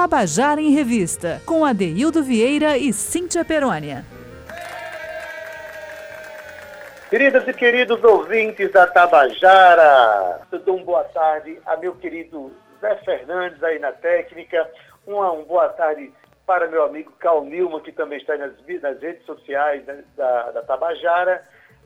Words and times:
Tabajara 0.00 0.60
em 0.60 0.70
Revista, 0.70 1.42
com 1.44 1.64
Adeildo 1.64 2.22
Vieira 2.22 2.78
e 2.78 2.92
Cíntia 2.92 3.44
Perônia. 3.44 4.04
Queridas 7.10 7.48
e 7.48 7.52
queridos 7.52 8.04
ouvintes 8.04 8.70
da 8.70 8.86
Tabajara, 8.86 10.40
eu 10.52 10.60
dou 10.60 10.76
uma 10.76 10.84
boa 10.84 11.02
tarde 11.02 11.58
a 11.66 11.76
meu 11.76 11.96
querido 11.96 12.52
Zé 12.80 12.94
Fernandes 12.98 13.60
aí 13.64 13.80
na 13.80 13.90
técnica, 13.90 14.70
uma, 15.04 15.32
uma 15.32 15.44
boa 15.44 15.68
tarde 15.70 16.12
para 16.46 16.68
meu 16.68 16.84
amigo 16.84 17.10
Cal 17.18 17.42
Nilman, 17.42 17.80
que 17.80 17.90
também 17.90 18.20
está 18.20 18.36
nas, 18.36 18.52
nas 18.80 19.02
redes 19.02 19.26
sociais 19.26 19.84
da, 19.84 19.96
da, 20.16 20.50
da 20.52 20.62
Tabajara, 20.62 21.42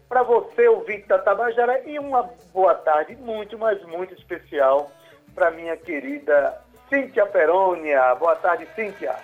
para 0.06 0.23
você, 0.23 0.69
ouvinte 0.69 1.09
da 1.09 1.19
Tabajara, 1.19 1.80
e 1.88 1.98
uma 1.98 2.29
boa 2.52 2.74
tarde 2.74 3.16
muito, 3.16 3.59
mas 3.59 3.83
muito 3.84 4.12
especial 4.12 4.91
para 5.34 5.51
minha 5.51 5.79
querida 5.79 6.62
Cíntia 6.92 7.24
Perônia. 7.24 8.14
Boa 8.16 8.37
tarde, 8.37 8.69
Cíntia. 8.74 9.16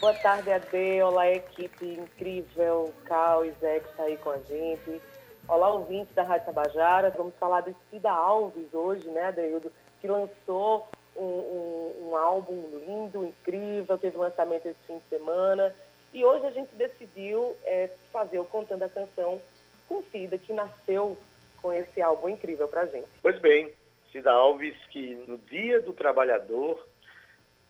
Boa 0.00 0.14
tarde, 0.14 0.52
Ade. 0.52 1.02
Olá, 1.02 1.28
equipe 1.28 1.84
incrível, 1.84 2.94
Cal 3.06 3.44
e 3.44 3.50
Zé 3.60 3.80
que 3.80 3.88
está 3.88 4.04
aí 4.04 4.16
com 4.18 4.30
a 4.30 4.38
gente. 4.38 5.02
Olá, 5.48 5.70
ouvintes 5.70 6.14
da 6.14 6.22
Rádio 6.22 6.46
Tabajara. 6.46 7.10
Vamos 7.10 7.34
falar 7.40 7.62
de 7.62 7.74
Cida 7.90 8.12
Alves 8.12 8.72
hoje, 8.72 9.08
né, 9.08 9.24
Adeildo, 9.24 9.72
que 10.00 10.06
lançou 10.06 10.86
um, 11.16 11.24
um, 11.24 12.08
um, 12.10 12.16
álbum 12.16 12.70
lindo, 12.86 13.24
incrível, 13.24 13.98
teve 13.98 14.16
um 14.16 14.20
lançamento 14.20 14.66
esse 14.66 14.78
fim 14.86 14.98
de 14.98 15.18
semana. 15.18 15.74
E 16.14 16.24
hoje 16.24 16.46
a 16.46 16.52
gente 16.52 16.72
decidiu 16.76 17.56
é, 17.64 17.90
fazer 18.12 18.38
o 18.38 18.44
Contando 18.44 18.84
a 18.84 18.88
Canção 18.88 19.42
com 19.88 20.04
Cida, 20.12 20.38
que 20.38 20.52
nasceu 20.52 21.18
com 21.60 21.72
esse 21.72 22.00
álbum 22.00 22.28
incrível 22.28 22.68
pra 22.68 22.86
gente. 22.86 23.08
Pois 23.20 23.40
bem, 23.40 23.72
Cida 24.12 24.30
Alves, 24.30 24.76
que 24.90 25.14
no 25.26 25.38
Dia 25.38 25.80
do 25.80 25.94
Trabalhador 25.94 26.86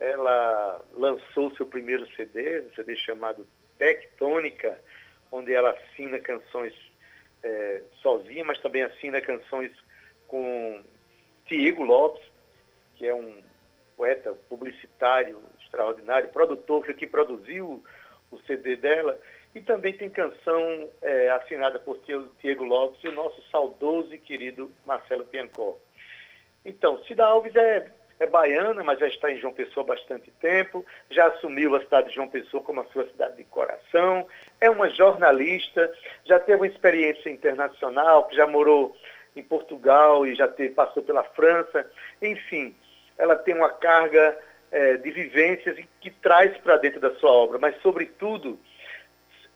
ela 0.01 0.85
lançou 0.93 1.55
seu 1.55 1.65
primeiro 1.65 2.05
CD, 2.17 2.63
um 2.63 2.75
CD 2.75 2.97
chamado 2.97 3.47
Tectônica, 3.79 4.77
onde 5.31 5.55
ela 5.55 5.71
assina 5.71 6.19
canções 6.19 6.75
é, 7.45 7.83
sozinha, 8.03 8.45
mas 8.45 8.61
também 8.61 8.83
assina 8.83 9.21
canções 9.21 9.71
com 10.27 10.83
Diego 11.47 11.85
Lopes, 11.85 12.23
que 12.97 13.07
é 13.07 13.15
um 13.15 13.41
poeta 13.97 14.35
publicitário 14.49 15.41
extraordinário, 15.63 16.31
produtor 16.31 16.85
que 16.95 17.07
produziu 17.07 17.85
o 18.31 18.39
CD 18.41 18.75
dela, 18.75 19.19
e 19.55 19.61
também 19.61 19.97
tem 19.97 20.11
canção 20.11 20.91
é, 21.03 21.31
assinada 21.31 21.79
por 21.79 22.01
Diego 22.41 22.65
Lopes 22.65 23.03
e 23.05 23.09
o 23.09 23.13
nosso 23.13 23.41
saudoso 23.51 24.13
e 24.13 24.19
querido 24.19 24.73
Marcelo 24.85 25.25
Piancó. 25.27 25.79
Então, 26.65 27.03
Cida 27.05 27.25
Alves 27.25 27.55
é 27.57 27.91
é 28.23 28.27
baiana, 28.27 28.83
mas 28.85 28.99
já 29.01 29.09
está 29.09 29.31
em 29.31 29.39
João 29.39 29.53
Pessoa 29.53 29.85
há 29.85 29.89
bastante 29.89 30.31
tempo, 30.41 30.87
já 31.11 31.27
assumiu 31.27 31.75
a 31.75 31.81
cidade 31.81 32.09
de 32.09 32.15
João 32.15 32.29
Pessoa 32.29 32.63
como 32.63 32.81
a 32.81 32.85
sua 32.87 33.07
cidade 33.09 33.37
de 33.37 33.45
coração, 33.45 34.27
é 34.61 34.71
uma 34.71 34.89
jornalista, 34.91 35.93
já 36.25 36.39
teve 36.39 36.59
uma 36.59 36.67
experiência 36.67 37.29
internacional, 37.29 38.29
já 38.33 38.47
morou 38.47 38.97
em 39.35 39.43
Portugal 39.43 40.27
e 40.27 40.35
já 40.35 40.47
teve, 40.47 40.75
passou 40.75 41.03
pela 41.03 41.25
França, 41.25 41.91
enfim, 42.21 42.75
ela 43.19 43.35
tem 43.35 43.55
uma 43.55 43.71
carga 43.71 44.39
é, 44.71 44.97
de 44.97 45.11
vivências 45.11 45.77
que 46.01 46.11
traz 46.11 46.57
para 46.59 46.77
dentro 46.77 47.01
da 47.01 47.15
sua 47.17 47.31
obra, 47.31 47.59
mas 47.59 47.75
sobretudo, 47.83 48.59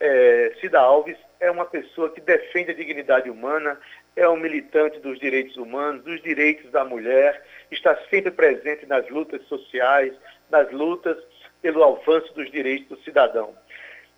é, 0.01 0.53
Cida 0.61 0.81
Alves 0.81 1.17
é 1.39 1.51
uma 1.51 1.67
pessoa 1.67 2.11
que 2.11 2.21
defende 2.21 2.71
a 2.71 2.75
dignidade 2.75 3.31
humana, 3.31 3.79
é 4.17 4.27
um 4.29 4.37
militante 4.37 4.99
dos 4.99 5.19
direitos 5.19 5.57
humanos, 5.59 6.03
dos 6.03 6.23
direitos 6.23 6.71
da 6.71 6.85
mulher, 6.85 7.45
está 7.71 7.95
sempre 8.09 8.31
presente 8.31 8.87
nas 8.87 9.07
lutas 9.11 9.43
sociais, 9.45 10.15
nas 10.51 10.71
lutas 10.73 11.23
pelo 11.61 11.85
avanço 11.85 12.33
dos 12.35 12.51
direitos 12.51 12.89
do 12.89 13.05
cidadão. 13.05 13.55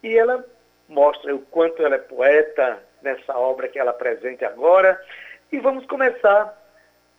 E 0.03 0.17
ela 0.17 0.45
mostra 0.89 1.35
o 1.35 1.41
quanto 1.41 1.83
ela 1.83 1.97
é 1.97 1.99
poeta 1.99 2.83
nessa 3.03 3.37
obra 3.37 3.69
que 3.69 3.79
ela 3.79 3.91
apresenta 3.91 4.47
agora. 4.47 5.03
E 5.51 5.59
vamos 5.59 5.85
começar 5.87 6.57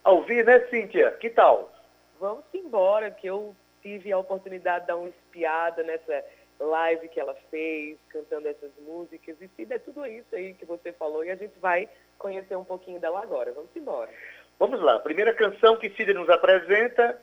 a 0.03 0.11
ouvir, 0.11 0.45
né, 0.45 0.61
Cíntia? 0.67 1.11
Que 1.19 1.29
tal? 1.29 1.71
Vamos 2.19 2.45
embora, 2.53 3.11
que 3.11 3.27
eu 3.27 3.53
tive 3.81 4.11
a 4.11 4.17
oportunidade 4.17 4.81
de 4.81 4.87
dar 4.87 4.95
uma 4.95 5.09
espiada 5.09 5.83
nessa 5.83 6.23
live 6.59 7.07
que 7.09 7.19
ela 7.19 7.35
fez, 7.49 7.97
cantando 8.09 8.47
essas 8.47 8.71
músicas. 8.85 9.35
E 9.41 9.47
se 9.47 9.73
é 9.73 9.79
tudo 9.79 10.05
isso 10.05 10.33
aí 10.35 10.53
que 10.53 10.65
você 10.65 10.91
falou, 10.93 11.23
e 11.23 11.31
a 11.31 11.35
gente 11.35 11.57
vai 11.59 11.87
conhecer 12.19 12.55
um 12.55 12.63
pouquinho 12.63 12.99
dela 12.99 13.23
agora. 13.23 13.51
Vamos 13.53 13.75
embora. 13.75 14.11
Vamos 14.59 14.79
lá. 14.81 14.95
A 14.95 14.99
primeira 14.99 15.33
canção 15.33 15.77
que 15.77 15.89
Cida 15.91 16.13
nos 16.13 16.29
apresenta 16.29 17.19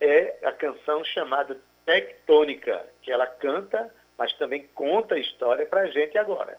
é 0.00 0.36
a 0.42 0.52
canção 0.52 1.02
chamada 1.04 1.56
Tectônica, 1.86 2.84
que 3.00 3.10
ela 3.10 3.26
canta, 3.26 3.92
mas 4.18 4.32
também 4.34 4.68
conta 4.74 5.14
a 5.14 5.18
história 5.18 5.64
para 5.64 5.82
a 5.82 5.86
gente 5.86 6.18
agora. 6.18 6.58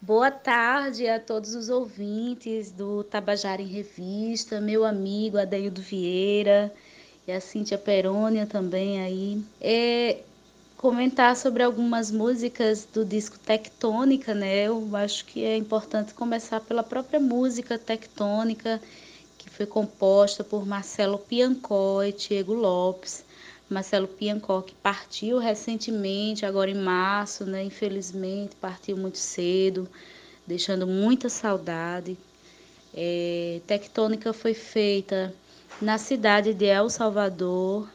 Boa 0.00 0.30
tarde 0.30 1.08
a 1.08 1.18
todos 1.18 1.54
os 1.54 1.70
ouvintes 1.70 2.70
do 2.70 3.04
Tabajara 3.04 3.62
em 3.62 3.66
Revista, 3.66 4.60
meu 4.60 4.84
amigo 4.84 5.38
Adeildo 5.38 5.80
Vieira 5.80 6.70
e 7.26 7.32
a 7.32 7.40
Cíntia 7.40 7.78
Perônia 7.78 8.46
também 8.46 9.00
aí. 9.00 9.42
É, 9.60 10.18
comentar 10.76 11.36
sobre 11.36 11.62
algumas 11.62 12.10
músicas 12.10 12.86
do 12.92 13.04
disco 13.04 13.38
Tectônica, 13.38 14.34
né? 14.34 14.66
Eu 14.66 14.88
acho 14.94 15.24
que 15.24 15.44
é 15.44 15.56
importante 15.56 16.14
começar 16.14 16.60
pela 16.60 16.82
própria 16.82 17.18
música 17.18 17.78
Tectônica, 17.78 18.80
que 19.38 19.48
foi 19.48 19.66
composta 19.66 20.44
por 20.44 20.66
Marcelo 20.66 21.18
Piancó 21.18 22.02
e 22.02 22.12
Diego 22.12 22.52
Lopes. 22.52 23.24
Marcelo 23.68 24.06
Piancó, 24.06 24.60
que 24.60 24.74
partiu 24.74 25.38
recentemente, 25.38 26.44
agora 26.44 26.70
em 26.70 26.74
março, 26.74 27.44
né? 27.46 27.64
Infelizmente, 27.64 28.54
partiu 28.56 28.96
muito 28.96 29.18
cedo, 29.18 29.88
deixando 30.46 30.86
muita 30.86 31.28
saudade. 31.28 32.16
É, 32.94 33.60
Tectônica 33.66 34.32
foi 34.32 34.54
feita 34.54 35.34
na 35.80 35.98
cidade 35.98 36.54
de 36.54 36.66
El 36.66 36.88
Salvador, 36.90 37.88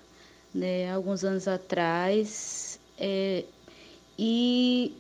né, 0.54 0.92
alguns 0.92 1.24
anos 1.24 1.48
atrás, 1.48 2.80
é, 2.98 3.44
e 4.18 4.94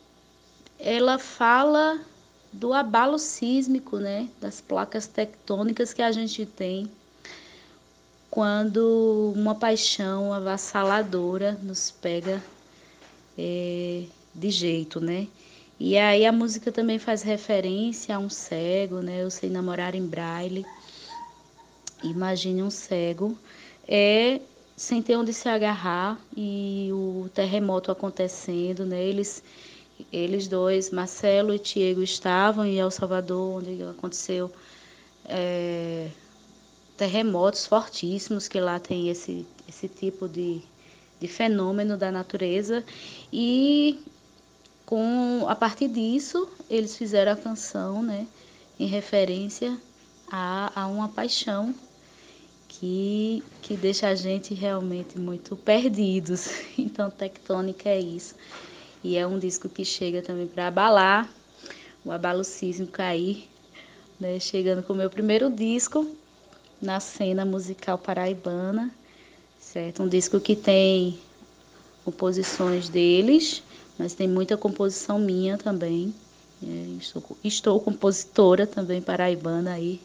ela 0.79 1.19
fala 1.19 1.99
do 2.51 2.73
abalo 2.73 3.19
sísmico, 3.19 3.97
né, 3.97 4.29
das 4.39 4.61
placas 4.61 5.07
tectônicas 5.07 5.93
que 5.93 6.01
a 6.01 6.11
gente 6.11 6.45
tem 6.45 6.89
quando 8.29 9.33
uma 9.35 9.55
paixão 9.55 10.31
avassaladora 10.31 11.59
nos 11.63 11.91
pega 11.91 12.41
é, 13.37 14.03
de 14.35 14.49
jeito, 14.51 14.99
né? 14.99 15.27
E 15.79 15.97
aí 15.97 16.25
a 16.25 16.31
música 16.31 16.71
também 16.71 16.99
faz 16.99 17.21
referência 17.21 18.15
a 18.15 18.19
um 18.19 18.29
cego, 18.29 18.99
né? 19.01 19.23
Eu 19.23 19.31
sei 19.31 19.49
namorar 19.49 19.95
em 19.95 20.05
braille. 20.05 20.65
Imagine 22.03 22.61
um 22.61 22.69
cego. 22.69 23.37
É 23.87 24.41
sem 24.79 25.01
ter 25.01 25.17
onde 25.17 25.33
se 25.33 25.49
agarrar 25.49 26.17
e 26.37 26.89
o 26.93 27.29
terremoto 27.33 27.91
acontecendo, 27.91 28.85
né? 28.85 29.03
Eles, 29.03 30.47
dois, 30.47 30.89
Marcelo 30.89 31.53
e 31.53 31.59
Diego, 31.59 32.01
estavam 32.01 32.65
em 32.65 32.79
El 32.79 32.89
Salvador, 32.89 33.57
onde 33.57 33.83
aconteceu 33.83 34.49
é, 35.25 36.07
terremotos 36.95 37.65
fortíssimos, 37.65 38.47
que 38.47 38.57
lá 38.57 38.79
tem 38.79 39.09
esse, 39.09 39.45
esse 39.67 39.89
tipo 39.89 40.29
de, 40.29 40.61
de 41.19 41.27
fenômeno 41.27 41.97
da 41.97 42.09
natureza. 42.09 42.81
E 43.33 43.99
com 44.85 45.45
a 45.49 45.55
partir 45.55 45.89
disso, 45.89 46.47
eles 46.69 46.95
fizeram 46.95 47.33
a 47.33 47.35
canção, 47.35 48.01
né? 48.01 48.25
Em 48.79 48.87
referência 48.87 49.77
a, 50.31 50.71
a 50.73 50.87
uma 50.87 51.09
paixão 51.09 51.75
que, 52.79 53.43
que 53.61 53.75
deixa 53.75 54.07
a 54.07 54.15
gente 54.15 54.53
realmente 54.53 55.19
muito 55.19 55.55
perdidos. 55.55 56.49
Então, 56.77 57.11
Tectônica 57.11 57.89
é 57.89 57.99
isso. 57.99 58.35
E 59.03 59.17
é 59.17 59.27
um 59.27 59.37
disco 59.37 59.67
que 59.69 59.83
chega 59.83 60.21
também 60.21 60.47
para 60.47 60.67
abalar 60.67 61.29
o 62.03 62.11
abalo 62.11 62.43
sísmico 62.43 63.01
aí, 63.01 63.47
né? 64.19 64.39
chegando 64.39 64.81
com 64.81 64.93
o 64.93 64.95
meu 64.95 65.09
primeiro 65.09 65.49
disco 65.49 66.15
na 66.81 66.99
cena 66.99 67.45
musical 67.45 67.97
paraibana, 67.97 68.91
certo? 69.59 70.03
Um 70.03 70.07
disco 70.07 70.39
que 70.39 70.55
tem 70.55 71.19
composições 72.05 72.87
deles, 72.89 73.61
mas 73.97 74.13
tem 74.13 74.27
muita 74.27 74.57
composição 74.57 75.19
minha 75.19 75.57
também. 75.57 76.13
É, 76.63 76.97
estou, 76.97 77.23
estou 77.43 77.79
compositora 77.79 78.65
também 78.65 79.01
paraibana 79.01 79.73
aí, 79.73 80.01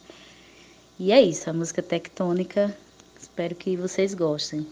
e 0.98 1.12
é 1.12 1.20
isso, 1.20 1.50
a 1.50 1.52
música 1.52 1.82
tectônica. 1.82 2.76
Espero 3.18 3.54
que 3.54 3.76
vocês 3.76 4.14
gostem. 4.14 4.66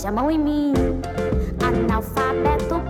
Bote 0.00 0.08
a 0.08 0.12
mão 0.12 0.30
em 0.30 0.38
mim, 0.38 0.72
analfabeto 1.62 2.89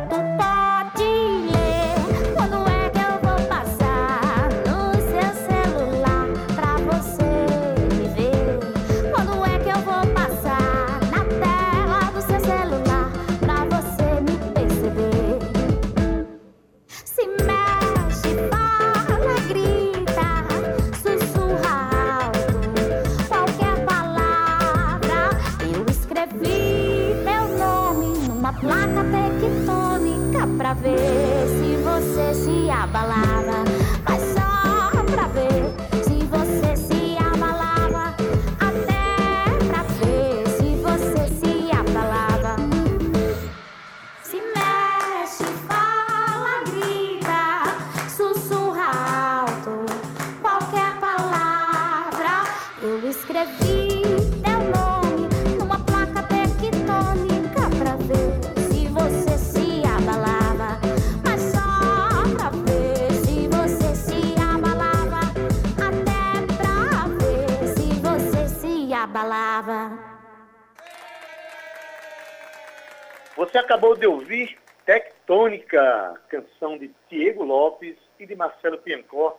Você 73.51 73.57
acabou 73.57 73.97
de 73.97 74.07
ouvir 74.07 74.57
Tectônica, 74.85 76.17
canção 76.29 76.77
de 76.77 76.89
Diego 77.09 77.43
Lopes 77.43 77.97
e 78.17 78.25
de 78.25 78.33
Marcelo 78.33 78.77
Piancó, 78.77 79.37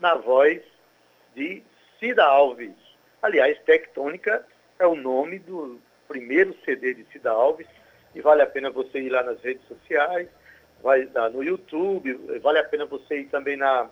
na 0.00 0.16
voz 0.16 0.60
de 1.36 1.62
Cida 2.00 2.24
Alves. 2.24 2.74
Aliás, 3.22 3.56
Tectônica 3.60 4.44
é 4.76 4.84
o 4.84 4.96
nome 4.96 5.38
do 5.38 5.80
primeiro 6.08 6.52
CD 6.64 6.94
de 6.94 7.04
Cida 7.12 7.30
Alves 7.30 7.68
e 8.12 8.20
vale 8.20 8.42
a 8.42 8.46
pena 8.46 8.70
você 8.70 8.98
ir 8.98 9.10
lá 9.10 9.22
nas 9.22 9.40
redes 9.40 9.64
sociais, 9.68 10.28
vai 10.82 11.08
no 11.32 11.44
YouTube, 11.44 12.12
vale 12.40 12.58
a 12.58 12.64
pena 12.64 12.86
você 12.86 13.20
ir 13.20 13.26
também 13.26 13.56
na, 13.56 13.88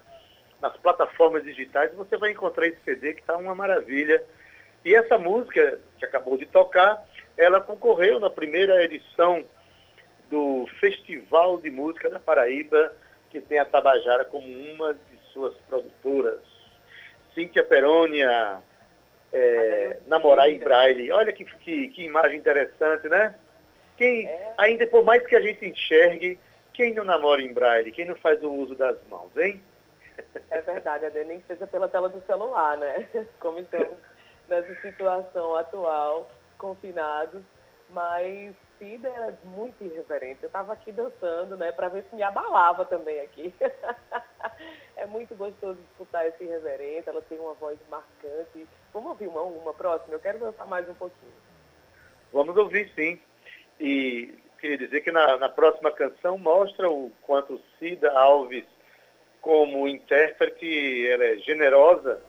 nas 0.61 0.76
plataformas 0.79 1.44
digitais, 1.44 1.94
você 1.94 2.17
vai 2.17 2.32
encontrar 2.32 2.67
esse 2.67 2.81
CD 2.84 3.15
que 3.15 3.20
está 3.20 3.37
uma 3.37 3.55
maravilha. 3.55 4.25
E 4.84 4.93
essa 4.93 5.17
música 5.17 5.79
que 6.01 6.05
acabou 6.05 6.37
de 6.37 6.46
tocar 6.46 7.01
ela 7.36 7.60
concorreu 7.60 8.20
na 8.20 8.31
primeira 8.31 8.82
edição 8.84 9.44
do 10.31 10.67
Festival 10.81 11.58
de 11.58 11.70
Música 11.70 12.08
da 12.08 12.19
Paraíba, 12.19 12.93
que 13.31 13.41
tem 13.41 13.58
a 13.58 13.65
Tabajara 13.65 14.24
como 14.24 14.46
uma 14.46 14.94
de 14.94 15.19
suas 15.32 15.55
produtoras. 15.69 16.41
Cíntia 17.34 17.65
Perônia, 17.65 18.62
é, 19.32 19.98
namorar 20.06 20.51
em 20.51 20.58
braille. 20.58 21.10
Olha 21.10 21.32
que, 21.32 21.44
que, 21.44 21.89
que, 21.89 22.05
imagem 22.05 22.39
interessante, 22.39 23.08
né? 23.08 23.34
Quem, 23.96 24.27
é. 24.27 24.55
ainda 24.58 24.86
por 24.86 25.05
mais 25.05 25.27
que 25.27 25.34
a 25.34 25.41
gente 25.41 25.65
enxergue, 25.67 26.39
quem 26.72 26.94
não 26.94 27.05
namora 27.05 27.43
em 27.43 27.53
braille? 27.53 27.93
Quem 27.93 28.05
não 28.05 28.17
faz 28.17 28.43
o 28.43 28.51
uso 28.51 28.74
das 28.74 28.96
mãos, 29.08 29.34
hein? 29.36 29.62
É 30.51 30.60
verdade, 30.60 31.06
Adê, 31.06 31.24
nem 31.24 31.43
seja 31.46 31.67
pela 31.67 31.89
tela 31.89 32.08
do 32.08 32.20
celular, 32.27 32.77
né? 32.77 33.06
Como 33.41 33.58
estamos 33.58 33.96
nessa 34.48 34.74
situação 34.82 35.56
atual 35.56 36.31
confinados, 36.63 37.43
mas 37.91 38.55
Cida 38.79 39.09
era 39.09 39.37
muito 39.45 39.83
irreverente. 39.83 40.39
Eu 40.43 40.47
estava 40.47 40.73
aqui 40.73 40.93
dançando, 40.93 41.57
né, 41.57 41.73
para 41.73 41.89
ver 41.89 42.05
se 42.09 42.15
me 42.15 42.23
abalava 42.23 42.85
também 42.85 43.21
aqui. 43.21 43.53
é 44.97 45.05
muito 45.07 45.35
gostoso 45.35 45.79
escutar 45.91 46.27
esse 46.27 46.45
irreverente, 46.45 47.09
ela 47.09 47.21
tem 47.23 47.39
uma 47.39 47.55
voz 47.55 47.77
marcante. 47.91 48.67
Vamos 48.95 49.11
ouvir 49.11 49.27
uma, 49.27 49.43
uma 49.43 49.75
próxima? 49.75 50.15
Eu 50.15 50.21
quero 50.21 50.39
dançar 50.39 50.67
mais 50.69 50.89
um 50.89 50.95
pouquinho. 50.95 51.33
Vamos 52.33 52.57
ouvir 52.57 52.91
sim. 52.95 53.21
E 53.81 54.39
queria 54.61 54.79
dizer 54.79 55.01
que 55.01 55.11
na, 55.11 55.37
na 55.37 55.49
próxima 55.49 55.91
canção 55.91 56.39
mostra 56.39 56.89
o 56.89 57.11
quanto 57.23 57.61
Cida 57.79 58.13
Alves, 58.13 58.65
como 59.41 59.89
intérprete, 59.89 61.09
ela 61.09 61.25
é 61.25 61.37
generosa, 61.39 62.23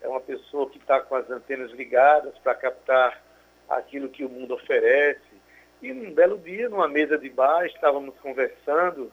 é 0.00 0.08
uma 0.08 0.20
pessoa 0.20 0.70
que 0.70 0.78
está 0.78 1.00
com 1.00 1.16
as 1.16 1.28
antenas 1.28 1.72
ligadas 1.72 2.38
para 2.38 2.54
captar 2.54 3.25
aquilo 3.68 4.08
que 4.08 4.24
o 4.24 4.28
mundo 4.28 4.54
oferece. 4.54 5.20
E 5.82 5.92
num 5.92 6.12
belo 6.12 6.38
dia, 6.38 6.68
numa 6.68 6.88
mesa 6.88 7.18
de 7.18 7.28
bar, 7.28 7.66
estávamos 7.66 8.14
conversando 8.20 9.12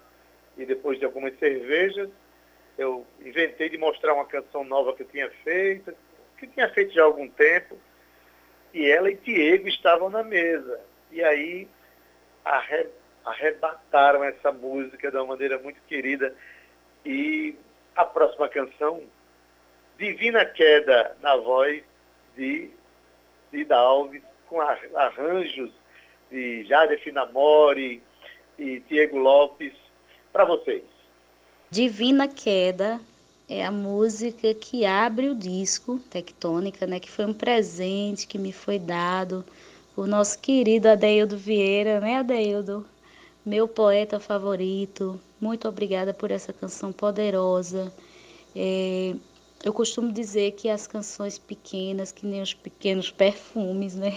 e 0.57 0.65
depois 0.65 0.99
de 0.99 1.05
algumas 1.05 1.37
cervejas, 1.39 2.09
eu 2.77 3.05
inventei 3.19 3.69
de 3.69 3.77
mostrar 3.77 4.13
uma 4.13 4.25
canção 4.25 4.63
nova 4.63 4.93
que 4.93 5.03
eu 5.03 5.07
tinha 5.07 5.29
feito, 5.43 5.93
que 6.37 6.47
tinha 6.47 6.69
feito 6.69 6.93
já 6.93 7.01
há 7.01 7.05
algum 7.05 7.27
tempo, 7.27 7.77
e 8.73 8.89
ela 8.89 9.09
e 9.09 9.15
Diego 9.15 9.67
estavam 9.67 10.09
na 10.09 10.23
mesa. 10.23 10.79
E 11.11 11.23
aí 11.23 11.67
arre, 12.43 12.87
arrebataram 13.23 14.23
essa 14.23 14.51
música 14.51 15.11
de 15.11 15.17
uma 15.17 15.27
maneira 15.27 15.59
muito 15.59 15.79
querida. 15.87 16.35
E 17.05 17.55
a 17.95 18.03
próxima 18.03 18.49
canção, 18.49 19.03
Divina 19.97 20.43
Queda, 20.45 21.15
na 21.21 21.35
voz 21.35 21.83
de 22.35 22.71
Cida 23.51 23.75
Alves, 23.75 24.23
com 24.53 24.61
arranjos 24.61 25.71
de 26.29 26.63
Jade 26.65 26.97
Finamori 26.97 28.03
e 28.59 28.79
Diego 28.81 29.17
Lopes, 29.17 29.73
para 30.31 30.45
vocês. 30.45 30.83
Divina 31.71 32.27
Queda 32.27 33.01
é 33.49 33.65
a 33.65 33.71
música 33.71 34.53
que 34.53 34.85
abre 34.85 35.27
o 35.27 35.35
disco 35.35 35.97
Tectônica, 36.11 36.85
né? 36.85 36.99
Que 36.99 37.09
foi 37.09 37.25
um 37.25 37.33
presente 37.33 38.27
que 38.27 38.37
me 38.37 38.53
foi 38.53 38.77
dado 38.77 39.43
por 39.95 40.07
nosso 40.07 40.37
querido 40.39 40.87
Adeildo 40.87 41.35
Vieira, 41.35 41.99
né, 41.99 42.17
Adeildo? 42.17 42.85
Meu 43.43 43.67
poeta 43.67 44.19
favorito. 44.19 45.19
Muito 45.41 45.67
obrigada 45.67 46.13
por 46.13 46.29
essa 46.29 46.53
canção 46.53 46.91
poderosa. 46.91 47.91
É, 48.55 49.15
eu 49.63 49.73
costumo 49.73 50.11
dizer 50.11 50.51
que 50.51 50.69
as 50.69 50.85
canções 50.85 51.39
pequenas, 51.39 52.11
que 52.11 52.25
nem 52.25 52.41
os 52.41 52.53
pequenos 52.53 53.09
perfumes, 53.09 53.95
né? 53.95 54.13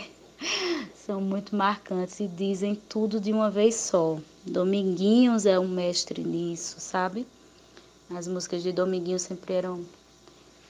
São 0.95 1.21
muito 1.21 1.55
marcantes 1.55 2.21
e 2.21 2.27
dizem 2.27 2.75
tudo 2.75 3.21
de 3.21 3.33
uma 3.33 3.51
vez 3.51 3.75
só. 3.77 4.19
Dominguinhos 4.45 5.47
é 5.47 5.59
um 5.59 5.69
mestre 5.69 6.23
nisso, 6.23 6.81
sabe? 6.81 7.27
As 8.11 8.29
músicas 8.29 8.63
de 8.63 8.73
Dominguinhos 8.73 9.23
sempre 9.23 9.55
eram 9.55 9.85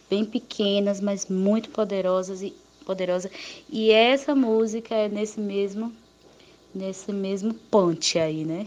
bem 0.08 0.24
pequenas, 0.24 1.00
mas 1.00 1.26
muito 1.26 1.70
poderosas 1.70 2.42
e 2.42 2.54
poderosa. 2.84 3.30
E 3.68 3.90
essa 3.90 4.34
música 4.34 4.94
é 4.94 5.08
nesse 5.08 5.40
mesmo 5.40 5.92
nesse 6.74 7.12
mesmo 7.12 7.54
ponte 7.54 8.18
aí, 8.18 8.44
né? 8.44 8.66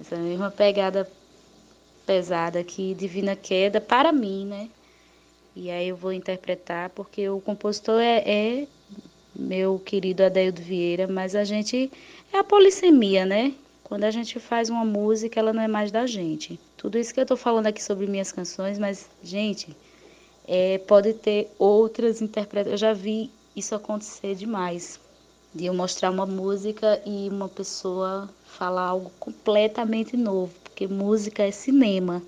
Essa 0.00 0.16
mesma 0.16 0.50
pegada 0.50 1.10
pesada 2.06 2.62
que 2.64 2.94
Divina 2.94 3.36
Queda 3.36 3.80
para 3.80 4.12
mim, 4.12 4.46
né? 4.46 4.68
E 5.56 5.70
aí 5.70 5.88
eu 5.88 5.96
vou 5.96 6.12
interpretar 6.12 6.90
porque 6.90 7.28
o 7.28 7.40
compositor 7.40 8.00
é, 8.00 8.22
é 8.26 8.68
meu 9.34 9.78
querido 9.78 10.22
Adeildo 10.22 10.60
Vieira, 10.62 11.06
mas 11.08 11.34
a 11.34 11.44
gente 11.44 11.90
é 12.32 12.38
a 12.38 12.44
polissemia, 12.44 13.26
né? 13.26 13.54
Quando 13.82 14.04
a 14.04 14.10
gente 14.10 14.40
faz 14.40 14.70
uma 14.70 14.84
música, 14.84 15.38
ela 15.38 15.52
não 15.52 15.62
é 15.62 15.68
mais 15.68 15.92
da 15.92 16.06
gente. 16.06 16.58
Tudo 16.76 16.98
isso 16.98 17.12
que 17.12 17.20
eu 17.20 17.26
tô 17.26 17.36
falando 17.36 17.66
aqui 17.66 17.82
sobre 17.82 18.06
minhas 18.06 18.32
canções, 18.32 18.78
mas, 18.78 19.08
gente, 19.22 19.76
é, 20.48 20.78
pode 20.78 21.12
ter 21.14 21.50
outras 21.58 22.22
interpretações. 22.22 22.72
Eu 22.72 22.78
já 22.78 22.92
vi 22.92 23.30
isso 23.54 23.74
acontecer 23.74 24.34
demais. 24.34 24.98
De 25.54 25.66
eu 25.66 25.74
mostrar 25.74 26.10
uma 26.10 26.26
música 26.26 27.00
e 27.06 27.28
uma 27.28 27.48
pessoa 27.48 28.28
falar 28.44 28.82
algo 28.82 29.12
completamente 29.20 30.16
novo, 30.16 30.52
porque 30.64 30.88
música 30.88 31.42
é 31.42 31.50
cinema. 31.50 32.22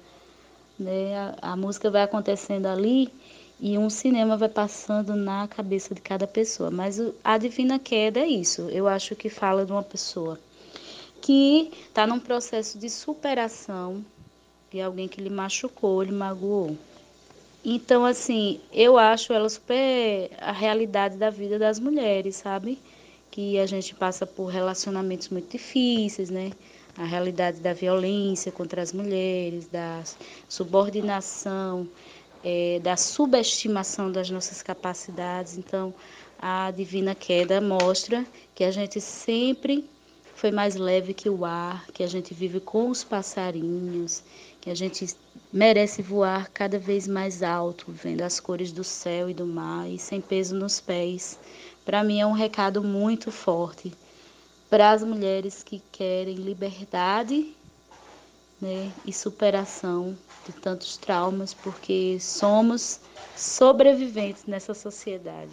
Né? 0.78 1.16
A, 1.16 1.52
a 1.52 1.56
música 1.56 1.90
vai 1.90 2.02
acontecendo 2.02 2.66
ali 2.66 3.10
e 3.58 3.78
um 3.78 3.88
cinema 3.88 4.36
vai 4.36 4.48
passando 4.48 5.14
na 5.14 5.48
cabeça 5.48 5.94
de 5.94 6.00
cada 6.00 6.26
pessoa. 6.26 6.70
Mas 6.70 7.00
a 7.24 7.38
Divina 7.38 7.78
Queda 7.78 8.20
é 8.20 8.26
isso. 8.26 8.62
Eu 8.70 8.86
acho 8.86 9.16
que 9.16 9.28
fala 9.28 9.64
de 9.64 9.72
uma 9.72 9.82
pessoa 9.82 10.38
que 11.22 11.72
está 11.88 12.06
num 12.06 12.20
processo 12.20 12.78
de 12.78 12.88
superação 12.88 14.04
de 14.70 14.80
alguém 14.80 15.08
que 15.08 15.20
lhe 15.20 15.30
machucou, 15.30 16.02
lhe 16.02 16.12
magoou. 16.12 16.76
Então, 17.64 18.04
assim, 18.04 18.60
eu 18.72 18.96
acho 18.96 19.32
ela 19.32 19.48
super 19.48 20.30
a 20.38 20.52
realidade 20.52 21.16
da 21.16 21.30
vida 21.30 21.58
das 21.58 21.80
mulheres, 21.80 22.36
sabe? 22.36 22.78
Que 23.30 23.58
a 23.58 23.66
gente 23.66 23.94
passa 23.94 24.24
por 24.24 24.46
relacionamentos 24.46 25.30
muito 25.30 25.50
difíceis, 25.50 26.30
né? 26.30 26.52
A 26.96 27.04
realidade 27.04 27.58
da 27.58 27.72
violência 27.72 28.52
contra 28.52 28.80
as 28.80 28.92
mulheres, 28.92 29.66
da 29.66 30.02
subordinação, 30.48 31.88
é, 32.48 32.78
da 32.78 32.96
subestimação 32.96 34.12
das 34.12 34.30
nossas 34.30 34.62
capacidades. 34.62 35.58
Então, 35.58 35.92
a 36.38 36.70
Divina 36.70 37.12
Queda 37.12 37.60
mostra 37.60 38.24
que 38.54 38.62
a 38.62 38.70
gente 38.70 39.00
sempre 39.00 39.84
foi 40.36 40.52
mais 40.52 40.76
leve 40.76 41.12
que 41.12 41.28
o 41.28 41.44
ar, 41.44 41.84
que 41.88 42.04
a 42.04 42.06
gente 42.06 42.32
vive 42.32 42.60
com 42.60 42.88
os 42.88 43.02
passarinhos, 43.02 44.22
que 44.60 44.70
a 44.70 44.76
gente 44.76 45.08
merece 45.52 46.02
voar 46.02 46.48
cada 46.50 46.78
vez 46.78 47.08
mais 47.08 47.42
alto, 47.42 47.86
vendo 47.88 48.22
as 48.22 48.38
cores 48.38 48.70
do 48.70 48.84
céu 48.84 49.28
e 49.28 49.34
do 49.34 49.44
mar 49.44 49.90
e 49.90 49.98
sem 49.98 50.20
peso 50.20 50.54
nos 50.54 50.80
pés. 50.80 51.40
Para 51.84 52.04
mim 52.04 52.20
é 52.20 52.26
um 52.26 52.32
recado 52.32 52.80
muito 52.80 53.32
forte 53.32 53.92
para 54.70 54.92
as 54.92 55.02
mulheres 55.02 55.64
que 55.64 55.82
querem 55.90 56.36
liberdade 56.36 57.56
né, 58.60 58.90
e 59.04 59.12
superação 59.12 60.16
de 60.46 60.52
tantos 60.52 60.96
traumas, 60.96 61.52
porque 61.52 62.18
somos 62.20 63.00
sobreviventes 63.36 64.44
nessa 64.46 64.74
sociedade. 64.74 65.52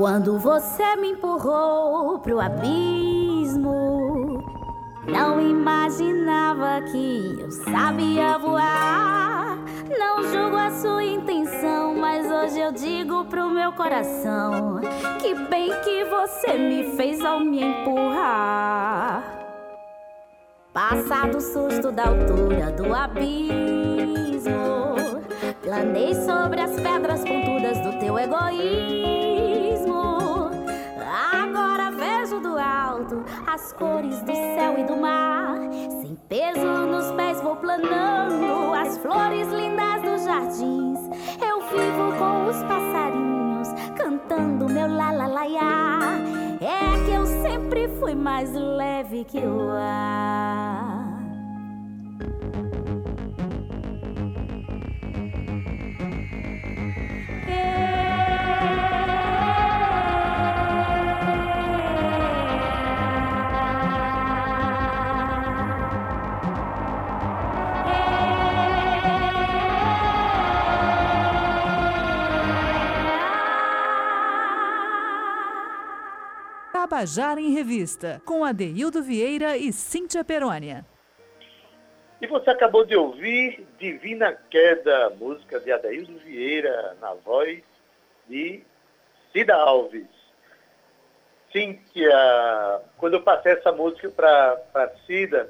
Quando 0.00 0.38
você 0.38 0.96
me 0.96 1.10
empurrou 1.10 2.18
pro 2.20 2.40
abismo, 2.40 4.42
não 5.06 5.38
imaginava 5.38 6.80
que 6.90 7.38
eu 7.38 7.50
sabia 7.50 8.38
voar. 8.38 9.29
Não 10.20 10.30
julgo 10.30 10.56
a 10.56 10.70
sua 10.70 11.02
intenção, 11.02 11.94
mas 11.94 12.30
hoje 12.30 12.60
eu 12.60 12.70
digo 12.72 13.24
pro 13.24 13.48
meu 13.48 13.72
coração: 13.72 14.78
Que 15.18 15.34
bem 15.34 15.72
que 15.82 16.04
você 16.04 16.58
me 16.58 16.94
fez 16.94 17.24
ao 17.24 17.40
me 17.40 17.62
empurrar. 17.62 19.24
Passado 20.74 21.38
o 21.38 21.40
susto 21.40 21.90
da 21.90 22.08
altura 22.08 22.70
do 22.70 22.94
abismo, 22.94 24.50
planei 25.62 26.14
sobre 26.14 26.60
as 26.60 26.78
pedras 26.78 27.24
pontudas 27.24 27.80
do 27.80 27.98
teu 27.98 28.18
egoísmo. 28.18 29.19
As 33.52 33.72
cores 33.72 34.20
do 34.22 34.32
céu 34.32 34.78
e 34.78 34.84
do 34.84 34.96
mar. 34.96 35.58
Sem 36.00 36.14
peso 36.28 36.86
nos 36.86 37.10
pés 37.12 37.40
vou 37.40 37.56
planando 37.56 38.72
as 38.74 38.96
flores 38.98 39.48
lindas 39.48 40.02
dos 40.02 40.24
jardins. 40.24 41.00
Eu 41.44 41.60
vivo 41.62 42.16
com 42.16 42.46
os 42.46 42.62
passarinhos 42.62 43.68
cantando 43.96 44.68
meu 44.68 44.86
la 44.86 45.10
la 45.10 45.26
la 45.26 45.44
ya. 45.44 45.98
É 46.60 47.04
que 47.04 47.12
eu 47.12 47.26
sempre 47.26 47.88
fui 47.98 48.14
mais 48.14 48.52
leve 48.52 49.24
que 49.24 49.38
o 49.38 49.70
ar. 49.72 50.79
Em 77.38 77.54
Revista, 77.54 78.20
com 78.26 78.44
Adeildo 78.44 79.00
Vieira 79.00 79.56
e 79.56 79.72
Cíntia 79.72 80.24
Perônia. 80.24 80.84
E 82.20 82.26
você 82.26 82.50
acabou 82.50 82.84
de 82.84 82.96
ouvir 82.96 83.64
Divina 83.78 84.36
Queda, 84.50 85.10
música 85.10 85.60
de 85.60 85.70
Adeildo 85.70 86.18
Vieira, 86.18 86.96
na 87.00 87.14
voz 87.14 87.62
de 88.28 88.64
Cida 89.32 89.54
Alves. 89.54 90.08
Cíntia, 91.52 92.12
quando 92.98 93.14
eu 93.14 93.22
passei 93.22 93.52
essa 93.52 93.70
música 93.70 94.10
para 94.10 94.92
Cida, 95.06 95.48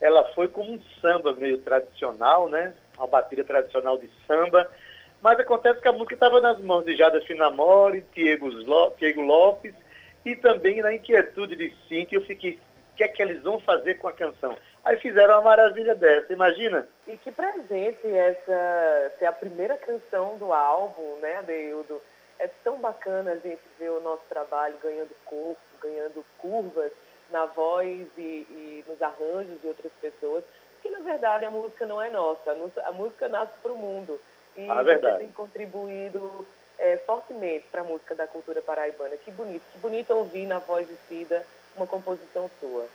ela 0.00 0.24
foi 0.34 0.48
como 0.48 0.72
um 0.72 0.82
samba 1.00 1.32
meio 1.32 1.58
tradicional, 1.58 2.48
né? 2.48 2.74
Uma 2.98 3.06
batida 3.06 3.44
tradicional 3.44 3.96
de 3.98 4.10
samba. 4.26 4.68
Mas 5.22 5.38
acontece 5.38 5.80
que 5.80 5.86
a 5.88 5.92
música 5.92 6.14
estava 6.14 6.40
nas 6.40 6.60
mãos 6.60 6.84
de 6.84 6.96
Jada 6.96 7.20
Finamore, 7.20 8.04
Diego 8.12 8.48
Lopes 9.20 9.81
e 10.24 10.36
também 10.36 10.80
na 10.80 10.94
inquietude 10.94 11.56
de 11.56 11.74
Cintia, 11.88 12.18
eu 12.18 12.24
fiquei, 12.24 12.58
o 12.92 12.96
que 12.96 13.04
é 13.04 13.08
que 13.08 13.22
eles 13.22 13.42
vão 13.42 13.58
fazer 13.60 13.94
com 13.94 14.08
a 14.08 14.12
canção? 14.12 14.56
Aí 14.84 14.96
fizeram 14.98 15.34
uma 15.34 15.42
maravilha 15.42 15.94
dessa, 15.94 16.32
imagina? 16.32 16.88
E 17.06 17.16
que 17.16 17.30
presente 17.30 18.06
essa 18.06 19.12
ser 19.18 19.26
a 19.26 19.32
primeira 19.32 19.76
canção 19.76 20.36
do 20.38 20.52
álbum, 20.52 21.16
né, 21.20 21.36
Adeildo? 21.36 22.00
É 22.38 22.48
tão 22.64 22.78
bacana 22.78 23.32
a 23.32 23.36
gente 23.36 23.62
ver 23.78 23.90
o 23.90 24.00
nosso 24.00 24.22
trabalho 24.28 24.76
ganhando 24.82 25.14
corpo, 25.24 25.60
ganhando 25.80 26.24
curvas 26.38 26.92
na 27.30 27.46
voz 27.46 28.06
e, 28.18 28.20
e 28.20 28.84
nos 28.86 29.00
arranjos 29.00 29.60
de 29.60 29.68
outras 29.68 29.92
pessoas, 30.00 30.44
que 30.82 30.90
na 30.90 30.98
verdade 31.00 31.44
a 31.44 31.50
música 31.50 31.86
não 31.86 32.02
é 32.02 32.10
nossa, 32.10 32.52
a 32.84 32.92
música 32.92 33.28
nasce 33.28 33.54
para 33.62 33.72
o 33.72 33.78
mundo. 33.78 34.20
E 34.56 34.68
ah, 34.68 34.82
você 34.82 35.18
tem 35.18 35.28
contribuído 35.28 36.46
é, 36.82 36.96
fortemente 37.06 37.64
para 37.70 37.82
a 37.82 37.84
música 37.84 38.14
da 38.14 38.26
cultura 38.26 38.60
paraibana. 38.60 39.16
Que 39.16 39.30
bonito, 39.30 39.62
que 39.72 39.78
bonito 39.78 40.10
ouvir 40.12 40.46
na 40.46 40.58
voz 40.58 40.86
de 40.86 40.96
Cida 41.08 41.46
uma 41.76 41.86
composição 41.86 42.50
sua. 42.58 42.86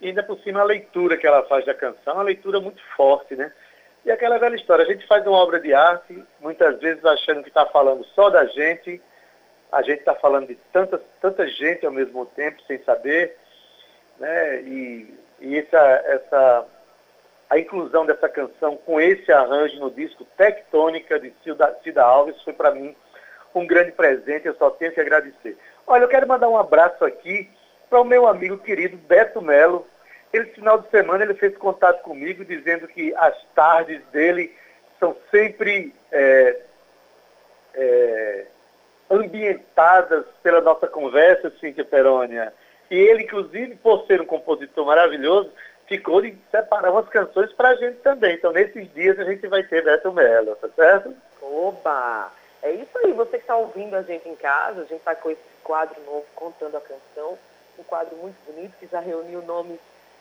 E 0.00 0.08
ainda 0.08 0.22
por 0.22 0.38
cima 0.38 0.60
a 0.60 0.64
leitura 0.64 1.16
que 1.16 1.26
ela 1.26 1.42
faz 1.44 1.66
da 1.66 1.74
canção, 1.74 2.14
é 2.14 2.16
uma 2.16 2.22
leitura 2.22 2.60
muito 2.60 2.80
forte, 2.96 3.34
né? 3.34 3.52
E 4.04 4.10
aquela 4.10 4.38
velha 4.38 4.56
história, 4.56 4.84
a 4.84 4.88
gente 4.88 5.06
faz 5.06 5.26
uma 5.26 5.36
obra 5.36 5.60
de 5.60 5.74
arte, 5.74 6.24
muitas 6.40 6.80
vezes 6.80 7.04
achando 7.04 7.42
que 7.42 7.48
está 7.48 7.66
falando 7.66 8.04
só 8.14 8.30
da 8.30 8.44
gente, 8.46 9.00
a 9.70 9.82
gente 9.82 10.00
está 10.00 10.14
falando 10.14 10.48
de 10.48 10.54
tanta, 10.72 11.00
tanta 11.20 11.46
gente 11.46 11.84
ao 11.84 11.92
mesmo 11.92 12.24
tempo, 12.26 12.62
sem 12.66 12.82
saber, 12.84 13.36
né? 14.18 14.62
E, 14.62 15.18
e 15.40 15.58
essa, 15.58 15.78
essa, 16.06 16.66
a 17.52 17.58
inclusão 17.58 18.06
dessa 18.06 18.30
canção 18.30 18.78
com 18.78 18.98
esse 18.98 19.30
arranjo 19.30 19.78
no 19.78 19.90
disco 19.90 20.24
Tectônica 20.38 21.20
de 21.20 21.34
Cida, 21.44 21.78
Cida 21.84 22.02
Alves 22.02 22.40
foi 22.42 22.54
para 22.54 22.70
mim 22.70 22.96
um 23.54 23.66
grande 23.66 23.92
presente, 23.92 24.46
eu 24.46 24.54
só 24.54 24.70
tenho 24.70 24.90
que 24.90 25.00
agradecer. 25.02 25.58
Olha, 25.86 26.04
eu 26.04 26.08
quero 26.08 26.26
mandar 26.26 26.48
um 26.48 26.56
abraço 26.56 27.04
aqui 27.04 27.50
para 27.90 28.00
o 28.00 28.04
meu 28.04 28.26
amigo 28.26 28.56
querido 28.56 28.96
Beto 28.96 29.42
Melo, 29.42 29.86
esse 30.32 30.52
final 30.52 30.78
de 30.78 30.88
semana 30.88 31.24
ele 31.24 31.34
fez 31.34 31.54
contato 31.58 32.02
comigo 32.02 32.42
dizendo 32.42 32.88
que 32.88 33.14
as 33.16 33.36
tardes 33.54 34.00
dele 34.06 34.50
são 34.98 35.14
sempre 35.30 35.94
é, 36.10 36.56
é, 37.74 38.46
ambientadas 39.10 40.24
pela 40.42 40.62
nossa 40.62 40.86
conversa, 40.86 41.52
Cíntia 41.60 41.84
Perônia. 41.84 42.50
E 42.90 42.96
ele, 42.96 43.24
inclusive, 43.24 43.76
por 43.76 44.06
ser 44.06 44.22
um 44.22 44.26
compositor 44.26 44.86
maravilhoso, 44.86 45.52
ficou 45.86 46.22
de 46.22 46.36
separar 46.50 46.90
umas 46.90 47.08
canções 47.08 47.52
para 47.52 47.70
a 47.70 47.74
gente 47.76 47.98
também. 47.98 48.34
Então, 48.34 48.52
nesses 48.52 48.92
dias, 48.92 49.18
a 49.18 49.24
gente 49.24 49.46
vai 49.46 49.62
ter 49.62 49.84
Beto 49.84 50.12
Mello, 50.12 50.56
tá 50.56 50.68
certo? 50.74 51.14
Oba! 51.40 52.32
É 52.62 52.70
isso 52.70 52.96
aí, 52.98 53.12
você 53.12 53.32
que 53.32 53.44
está 53.44 53.56
ouvindo 53.56 53.94
a 53.96 54.02
gente 54.02 54.28
em 54.28 54.36
casa, 54.36 54.82
a 54.82 54.84
gente 54.84 54.98
está 54.98 55.14
com 55.14 55.30
esse 55.30 55.40
quadro 55.64 56.00
novo, 56.04 56.24
Contando 56.34 56.76
a 56.76 56.80
Canção, 56.80 57.36
um 57.78 57.82
quadro 57.82 58.16
muito 58.16 58.36
bonito 58.46 58.74
que 58.78 58.86
já 58.86 59.00
reuniu 59.00 59.42
nomes 59.42 59.80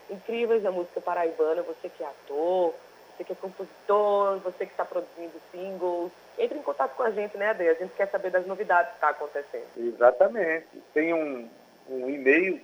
incríveis 0.10 0.64
da 0.64 0.72
música 0.72 1.00
paraibana, 1.00 1.62
você 1.62 1.88
que 1.88 2.04
é 2.04 2.08
ator, 2.08 2.74
você 3.16 3.24
que 3.24 3.32
é 3.32 3.36
compositor, 3.36 4.40
você 4.40 4.66
que 4.66 4.72
está 4.72 4.84
produzindo 4.84 5.34
singles. 5.52 6.12
Entre 6.38 6.58
em 6.58 6.64
contato 6.64 6.96
com 6.96 7.04
a 7.04 7.12
gente, 7.12 7.38
né, 7.38 7.50
Ade? 7.50 7.68
A 7.68 7.74
gente 7.76 7.94
quer 7.96 8.08
saber 8.08 8.32
das 8.32 8.48
novidades 8.48 8.90
que 8.90 8.98
está 8.98 9.10
acontecendo. 9.10 9.68
Exatamente. 9.78 10.68
Tem 10.94 11.14
um, 11.14 11.48
um 11.88 12.10
e-mail, 12.10 12.60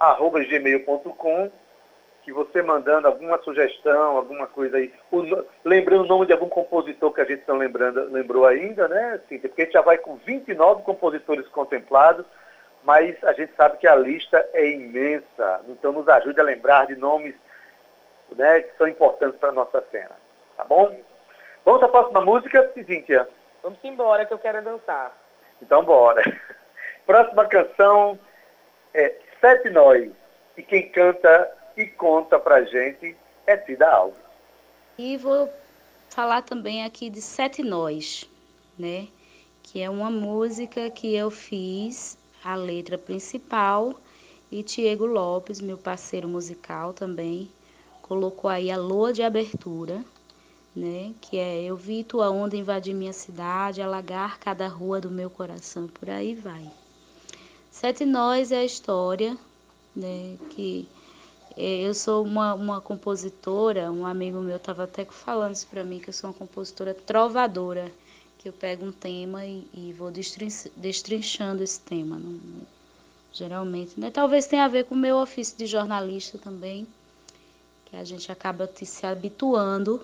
tabajaraemrevista.gmail.com 0.00 1.50
que 2.22 2.32
você 2.32 2.62
mandando 2.62 3.06
alguma 3.06 3.38
sugestão, 3.42 4.16
alguma 4.16 4.46
coisa 4.46 4.76
aí, 4.76 4.92
o, 5.10 5.22
lembrando 5.64 6.04
o 6.04 6.06
nome 6.06 6.26
de 6.26 6.32
algum 6.32 6.48
compositor 6.48 7.12
que 7.12 7.20
a 7.20 7.24
gente 7.24 7.42
não 7.48 7.56
lembrando, 7.56 8.10
lembrou 8.10 8.46
ainda, 8.46 8.88
né, 8.88 9.20
Cíntia? 9.28 9.48
Porque 9.48 9.62
a 9.62 9.64
gente 9.64 9.74
já 9.74 9.80
vai 9.80 9.96
com 9.96 10.16
29 10.16 10.82
compositores 10.82 11.48
contemplados, 11.48 12.26
mas 12.82 13.16
a 13.24 13.32
gente 13.32 13.54
sabe 13.54 13.78
que 13.78 13.86
a 13.86 13.96
lista 13.96 14.46
é 14.52 14.70
imensa, 14.70 15.62
então 15.68 15.92
nos 15.92 16.08
ajude 16.08 16.38
a 16.40 16.44
lembrar 16.44 16.86
de 16.86 16.96
nomes 16.96 17.34
né, 18.36 18.60
que 18.60 18.76
são 18.76 18.86
importantes 18.86 19.38
para 19.38 19.48
a 19.48 19.52
nossa 19.52 19.82
cena. 19.90 20.16
Tá 20.56 20.64
bom? 20.64 20.94
Vamos 21.64 21.82
à 21.82 21.88
próxima 21.88 22.20
música, 22.20 22.70
Cíntia? 22.74 23.28
Vamos 23.62 23.78
embora, 23.82 24.24
que 24.26 24.32
eu 24.32 24.38
quero 24.38 24.62
dançar. 24.62 25.16
Então, 25.60 25.82
bora. 25.82 26.22
Próxima 27.06 27.46
canção 27.46 28.18
é 28.94 29.14
Sete 29.40 29.70
Nós. 29.70 30.10
E 30.56 30.62
quem 30.62 30.90
canta 30.90 31.50
e 31.76 31.86
conta 31.86 32.38
pra 32.38 32.62
gente 32.64 33.16
é 33.46 33.56
Cida 33.58 33.88
Alves. 33.88 34.18
E 34.98 35.16
vou 35.16 35.50
falar 36.10 36.42
também 36.42 36.84
aqui 36.84 37.08
de 37.08 37.22
Sete 37.22 37.62
Nós, 37.62 38.28
né? 38.78 39.08
Que 39.62 39.82
é 39.82 39.88
uma 39.88 40.10
música 40.10 40.90
que 40.90 41.14
eu 41.14 41.30
fiz 41.30 42.18
a 42.44 42.54
letra 42.54 42.98
principal 42.98 43.94
e 44.50 44.62
Tiago 44.62 45.06
Lopes, 45.06 45.60
meu 45.60 45.78
parceiro 45.78 46.28
musical 46.28 46.92
também, 46.92 47.50
colocou 48.02 48.50
aí 48.50 48.70
a 48.70 48.76
lua 48.76 49.12
de 49.12 49.22
abertura, 49.22 50.04
né? 50.74 51.14
Que 51.20 51.38
é 51.38 51.62
eu 51.62 51.76
vi 51.76 52.02
tua 52.02 52.30
onda 52.30 52.56
invadir 52.56 52.94
minha 52.94 53.12
cidade, 53.12 53.80
alagar 53.80 54.38
cada 54.38 54.66
rua 54.66 55.00
do 55.00 55.10
meu 55.10 55.30
coração, 55.30 55.86
por 55.86 56.10
aí 56.10 56.34
vai. 56.34 56.68
Sete 57.80 58.04
Nós 58.04 58.52
é 58.52 58.58
a 58.58 58.64
história, 58.64 59.38
né? 59.96 60.36
Que 60.50 60.86
eu 61.56 61.94
sou 61.94 62.22
uma, 62.22 62.52
uma 62.52 62.78
compositora, 62.78 63.90
um 63.90 64.04
amigo 64.04 64.38
meu 64.38 64.56
estava 64.56 64.84
até 64.84 65.06
falando 65.06 65.54
isso 65.54 65.66
para 65.66 65.82
mim, 65.82 65.98
que 65.98 66.10
eu 66.10 66.12
sou 66.12 66.28
uma 66.28 66.36
compositora 66.36 66.92
trovadora 66.92 67.90
que 68.36 68.50
eu 68.50 68.52
pego 68.52 68.84
um 68.84 68.92
tema 68.92 69.46
e, 69.46 69.66
e 69.72 69.94
vou 69.94 70.12
destrinchando 70.76 71.62
esse 71.62 71.80
tema. 71.80 72.18
Não, 72.18 72.38
geralmente, 73.32 73.98
né? 73.98 74.10
Talvez 74.10 74.46
tenha 74.46 74.66
a 74.66 74.68
ver 74.68 74.84
com 74.84 74.94
o 74.94 74.98
meu 74.98 75.16
ofício 75.16 75.56
de 75.56 75.64
jornalista 75.64 76.36
também, 76.36 76.86
que 77.86 77.96
a 77.96 78.04
gente 78.04 78.30
acaba 78.30 78.70
se 78.74 79.06
habituando 79.06 80.02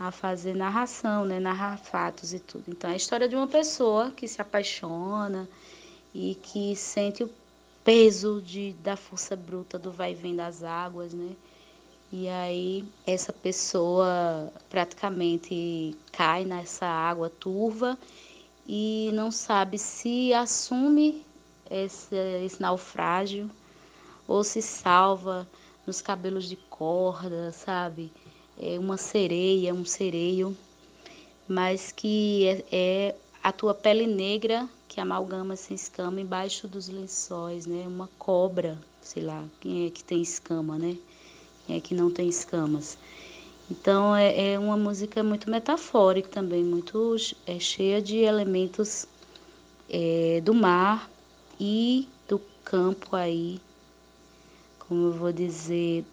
a 0.00 0.10
fazer 0.10 0.56
narração, 0.56 1.24
né? 1.24 1.38
Narrar 1.38 1.78
fatos 1.78 2.34
e 2.34 2.40
tudo. 2.40 2.64
Então, 2.66 2.90
é 2.90 2.94
a 2.94 2.96
história 2.96 3.28
de 3.28 3.36
uma 3.36 3.46
pessoa 3.46 4.10
que 4.10 4.26
se 4.26 4.42
apaixona 4.42 5.48
e 6.14 6.36
que 6.36 6.76
sente 6.76 7.24
o 7.24 7.30
peso 7.82 8.40
de, 8.40 8.72
da 8.74 8.96
força 8.96 9.34
bruta 9.34 9.78
do 9.78 9.90
vai 9.90 10.12
e 10.12 10.14
vem 10.14 10.36
das 10.36 10.62
águas, 10.62 11.12
né? 11.12 11.34
E 12.12 12.28
aí 12.28 12.84
essa 13.06 13.32
pessoa 13.32 14.52
praticamente 14.70 15.96
cai 16.12 16.44
nessa 16.44 16.86
água 16.86 17.28
turva 17.28 17.98
e 18.66 19.10
não 19.12 19.32
sabe 19.32 19.78
se 19.78 20.32
assume 20.32 21.24
esse, 21.68 22.14
esse 22.44 22.62
naufrágio 22.62 23.50
ou 24.28 24.44
se 24.44 24.62
salva 24.62 25.46
nos 25.86 26.00
cabelos 26.00 26.48
de 26.48 26.56
corda, 26.56 27.50
sabe? 27.52 28.12
É 28.58 28.78
uma 28.78 28.96
sereia, 28.96 29.74
um 29.74 29.84
sereio, 29.84 30.56
mas 31.48 31.90
que 31.90 32.46
é, 32.46 32.64
é 32.70 33.16
a 33.42 33.50
tua 33.50 33.74
pele 33.74 34.06
negra 34.06 34.68
que 34.88 35.00
amalgama 35.00 35.56
sem 35.56 35.74
escama 35.74 36.20
embaixo 36.20 36.68
dos 36.68 36.88
lençóis, 36.88 37.66
né? 37.66 37.84
Uma 37.86 38.08
cobra, 38.18 38.78
sei 39.00 39.22
lá, 39.22 39.44
quem 39.60 39.86
é 39.86 39.90
que 39.90 40.04
tem 40.04 40.22
escama, 40.22 40.78
né? 40.78 40.96
é, 41.68 41.80
que 41.80 41.94
não 41.94 42.10
tem 42.10 42.28
escamas. 42.28 42.98
Então 43.70 44.14
é, 44.14 44.52
é, 44.52 44.58
uma 44.58 44.76
música 44.76 45.22
muito 45.22 45.50
metafórica 45.50 46.28
também, 46.28 46.62
muito 46.62 47.16
é, 47.46 47.58
cheia 47.58 48.00
de 48.00 48.18
elementos 48.18 49.06
é, 49.88 50.40
do 50.44 50.52
mar 50.52 51.10
e 51.58 52.08
do 52.28 52.40
campo 52.62 53.16
aí, 53.16 53.60
como 54.80 55.06
eu 55.06 55.12
vou 55.12 55.32
dizer, 55.32 56.04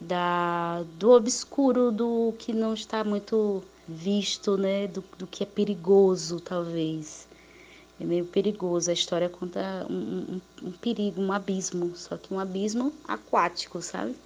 da, 0.00 0.82
do 0.98 1.10
obscuro, 1.10 1.92
do 1.92 2.34
que 2.38 2.52
não 2.52 2.72
está 2.72 3.04
muito 3.04 3.62
visto, 3.86 4.56
né, 4.56 4.86
do, 4.86 5.04
do 5.18 5.26
que 5.26 5.42
é 5.42 5.46
perigoso 5.46 6.40
talvez. 6.40 7.28
É 8.02 8.04
meio 8.04 8.24
perigoso. 8.24 8.90
A 8.90 8.92
história 8.92 9.28
conta 9.28 9.86
um, 9.88 9.94
um, 9.94 10.40
um 10.68 10.72
perigo, 10.72 11.22
um 11.22 11.30
abismo, 11.30 11.94
só 11.94 12.16
que 12.16 12.34
um 12.34 12.40
abismo 12.40 12.92
aquático, 13.06 13.80
sabe? 13.80 14.16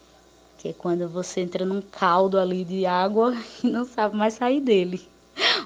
que 0.56 0.68
é 0.68 0.72
quando 0.72 1.06
você 1.06 1.42
entra 1.42 1.66
num 1.66 1.82
caldo 1.82 2.38
ali 2.38 2.64
de 2.64 2.86
água 2.86 3.36
e 3.62 3.66
não 3.68 3.84
sabe 3.84 4.16
mais 4.16 4.34
sair 4.34 4.60
dele. 4.60 5.06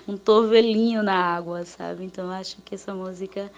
Um 0.08 0.16
torvelinho 0.16 1.02
na 1.02 1.14
água, 1.14 1.64
sabe? 1.64 2.04
Então 2.04 2.24
eu 2.24 2.32
acho 2.32 2.56
que 2.62 2.74
essa 2.74 2.92
música 2.92 3.50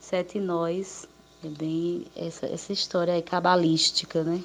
Sete 0.00 0.40
Nós 0.40 1.06
é 1.44 1.48
bem 1.48 2.06
essa, 2.16 2.46
essa 2.46 2.72
história 2.72 3.14
aí 3.14 3.22
cabalística, 3.22 4.24
né? 4.24 4.42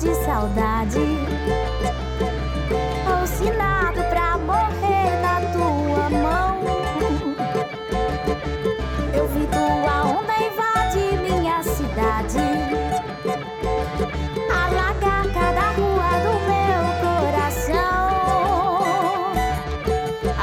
De 0.00 0.14
saudade. 0.24 0.98
Alcinado 3.06 4.02
pra 4.04 4.38
morrer 4.38 5.20
na 5.20 5.40
tua 5.52 6.08
mão. 6.08 6.58
Eu 9.14 9.28
vi 9.28 9.46
tua 9.48 10.04
onda 10.06 10.32
invadir 10.42 11.20
minha 11.20 11.62
cidade. 11.62 12.38
Alagar 14.50 15.26
cada 15.34 15.70
rua 15.72 16.10
do 16.24 16.32
meu 16.48 16.82
coração. 17.04 18.08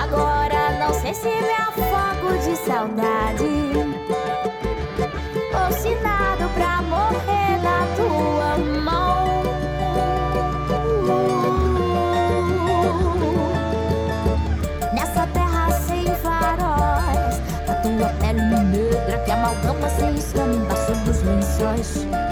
Agora 0.03 0.77
não 0.77 0.93
sei 0.93 1.13
se 1.15 1.29
me 1.29 1.55
afogo 1.55 2.37
de 2.43 2.55
saudade. 2.57 3.56
Embaixo 20.53 20.93
dos 21.05 21.21
lençóis. 21.23 22.26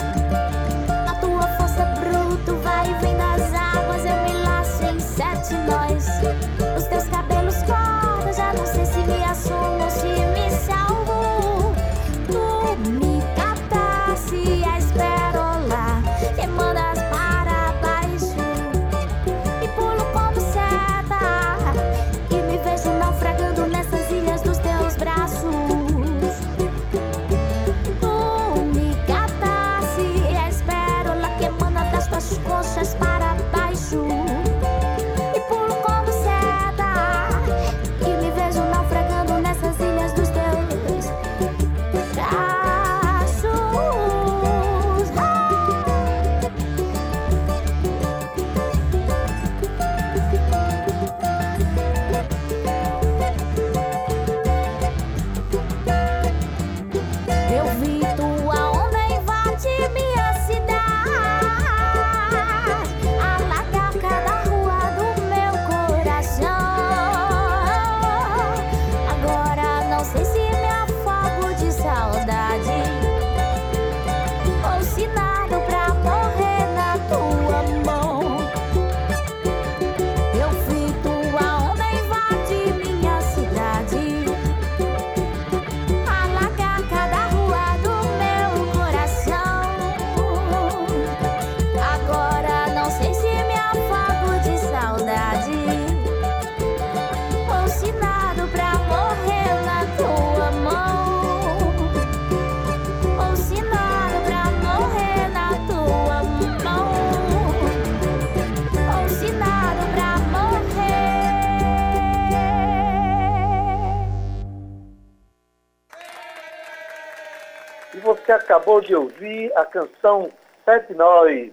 Acabou 118.36 118.82
de 118.82 118.96
ouvir 118.96 119.52
a 119.56 119.66
canção 119.66 120.32
Sete 120.64 120.94
Nós, 120.94 121.52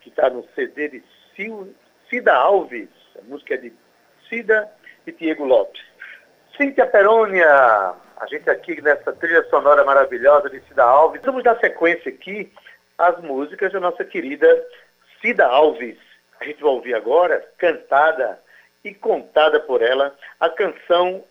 que 0.00 0.08
está 0.08 0.30
no 0.30 0.46
CD 0.54 0.88
de 0.88 1.02
Cida 2.08 2.34
Alves. 2.34 2.88
A 3.18 3.22
música 3.22 3.54
é 3.54 3.58
de 3.58 3.72
Cida 4.28 4.70
e 5.06 5.12
Diego 5.12 5.44
Lopes. 5.44 5.82
Cíntia 6.56 6.86
Perônia, 6.86 7.46
a 7.46 8.26
gente 8.28 8.48
aqui 8.50 8.80
nessa 8.80 9.12
trilha 9.12 9.42
sonora 9.44 9.84
maravilhosa 9.84 10.50
de 10.50 10.60
Cida 10.62 10.84
Alves. 10.84 11.22
Vamos 11.22 11.42
dar 11.42 11.58
sequência 11.58 12.10
aqui 12.10 12.52
às 12.98 13.20
músicas 13.20 13.72
da 13.72 13.80
nossa 13.80 14.04
querida 14.04 14.46
Cida 15.20 15.46
Alves. 15.46 15.98
A 16.40 16.44
gente 16.44 16.62
vai 16.62 16.70
ouvir 16.70 16.94
agora, 16.94 17.46
cantada 17.58 18.40
e 18.84 18.94
contada 18.94 19.60
por 19.60 19.82
ela, 19.82 20.14
a 20.38 20.48
canção 20.48 21.24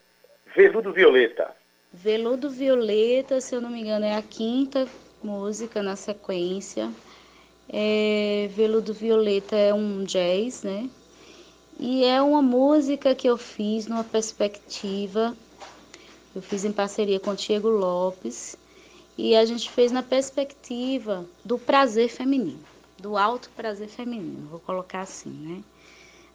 Veludo 0.56 0.94
Violeta. 0.94 1.59
Veludo 2.02 2.50
Violeta, 2.50 3.42
se 3.42 3.54
eu 3.54 3.60
não 3.60 3.70
me 3.70 3.82
engano, 3.82 4.06
é 4.06 4.16
a 4.16 4.22
quinta 4.22 4.88
música 5.22 5.84
na 5.84 5.98
sequência. 5.98 6.90
É, 7.68 8.50
Veludo 8.56 8.94
Violeta 8.94 9.58
é 9.58 9.74
um 9.74 10.06
jazz, 10.06 10.64
né? 10.64 10.90
E 11.78 12.06
é 12.06 12.22
uma 12.22 12.42
música 12.42 13.14
que 13.14 13.28
eu 13.28 13.36
fiz 13.36 13.86
numa 13.86 14.06
perspectiva, 14.06 15.36
eu 16.34 16.42
fiz 16.42 16.64
em 16.64 16.72
parceria 16.72 17.20
com 17.20 17.32
o 17.32 17.36
Diego 17.36 17.68
Lopes, 17.68 18.56
e 19.18 19.36
a 19.36 19.44
gente 19.44 19.70
fez 19.70 19.92
na 19.92 20.02
perspectiva 20.02 21.26
do 21.44 21.60
prazer 21.60 22.08
feminino, 22.08 22.64
do 22.98 23.18
alto 23.18 23.50
prazer 23.50 23.90
feminino, 23.90 24.48
vou 24.50 24.62
colocar 24.62 25.02
assim, 25.02 25.32
né? 25.32 25.62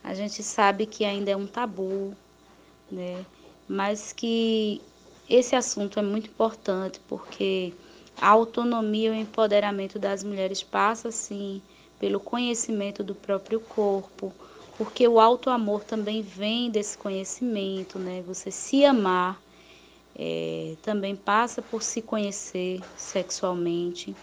A 0.03 0.13
gente 0.13 0.43
sabe 0.43 0.85
que 0.85 1.07
ainda 1.07 1.31
é 1.31 1.37
um 1.37 1.47
tabu, 1.47 2.15
né? 2.93 3.25
Mas 3.67 4.13
que 4.13 4.83
esse 5.29 5.55
assunto 5.57 5.99
é 5.99 6.03
muito 6.03 6.31
importante 6.31 7.01
porque 7.01 7.79
a 8.21 8.29
autonomia 8.31 9.09
e 9.09 9.13
o 9.13 9.15
empoderamento 9.15 9.99
das 9.99 10.23
mulheres 10.25 10.63
passa 10.63 11.11
sim 11.11 11.63
pelo 11.99 12.21
conhecimento 12.21 13.03
do 13.05 13.15
próprio 13.15 13.61
corpo, 13.61 14.37
porque 14.75 15.07
o 15.09 15.21
auto 15.21 15.51
amor 15.51 15.85
também 15.85 16.23
vem 16.23 16.71
desse 16.71 16.97
conhecimento, 16.99 17.99
né? 17.99 18.23
Você 18.23 18.51
se 18.51 18.85
amar 18.85 19.43
é, 20.15 20.77
também 20.83 21.17
passa 21.17 21.63
por 21.63 21.83
se 21.83 22.03
conhecer 22.03 22.91
sexualmente. 22.97 24.17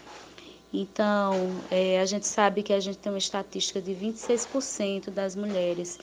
Então, 0.72 1.64
é, 1.70 2.00
a 2.00 2.06
gente 2.06 2.26
sabe 2.26 2.62
que 2.62 2.72
a 2.72 2.80
gente 2.80 2.98
tem 2.98 3.12
uma 3.12 3.18
estatística 3.18 3.80
de 3.82 3.94
26% 3.94 5.10
das 5.10 5.36
mulheres 5.36 5.98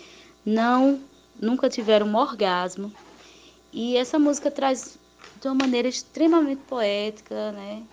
não 0.45 1.09
nunca 1.35 1.69
tiveram 1.69 2.07
um 2.07 2.15
orgasmo. 2.15 2.95
E 3.71 3.95
essa 3.97 4.17
música 4.17 4.49
traz 4.49 4.97
de 5.39 5.47
uma 5.47 5.55
maneira 5.55 5.88
extremamente 5.88 6.62
poética, 6.63 7.51
né? 7.51 7.84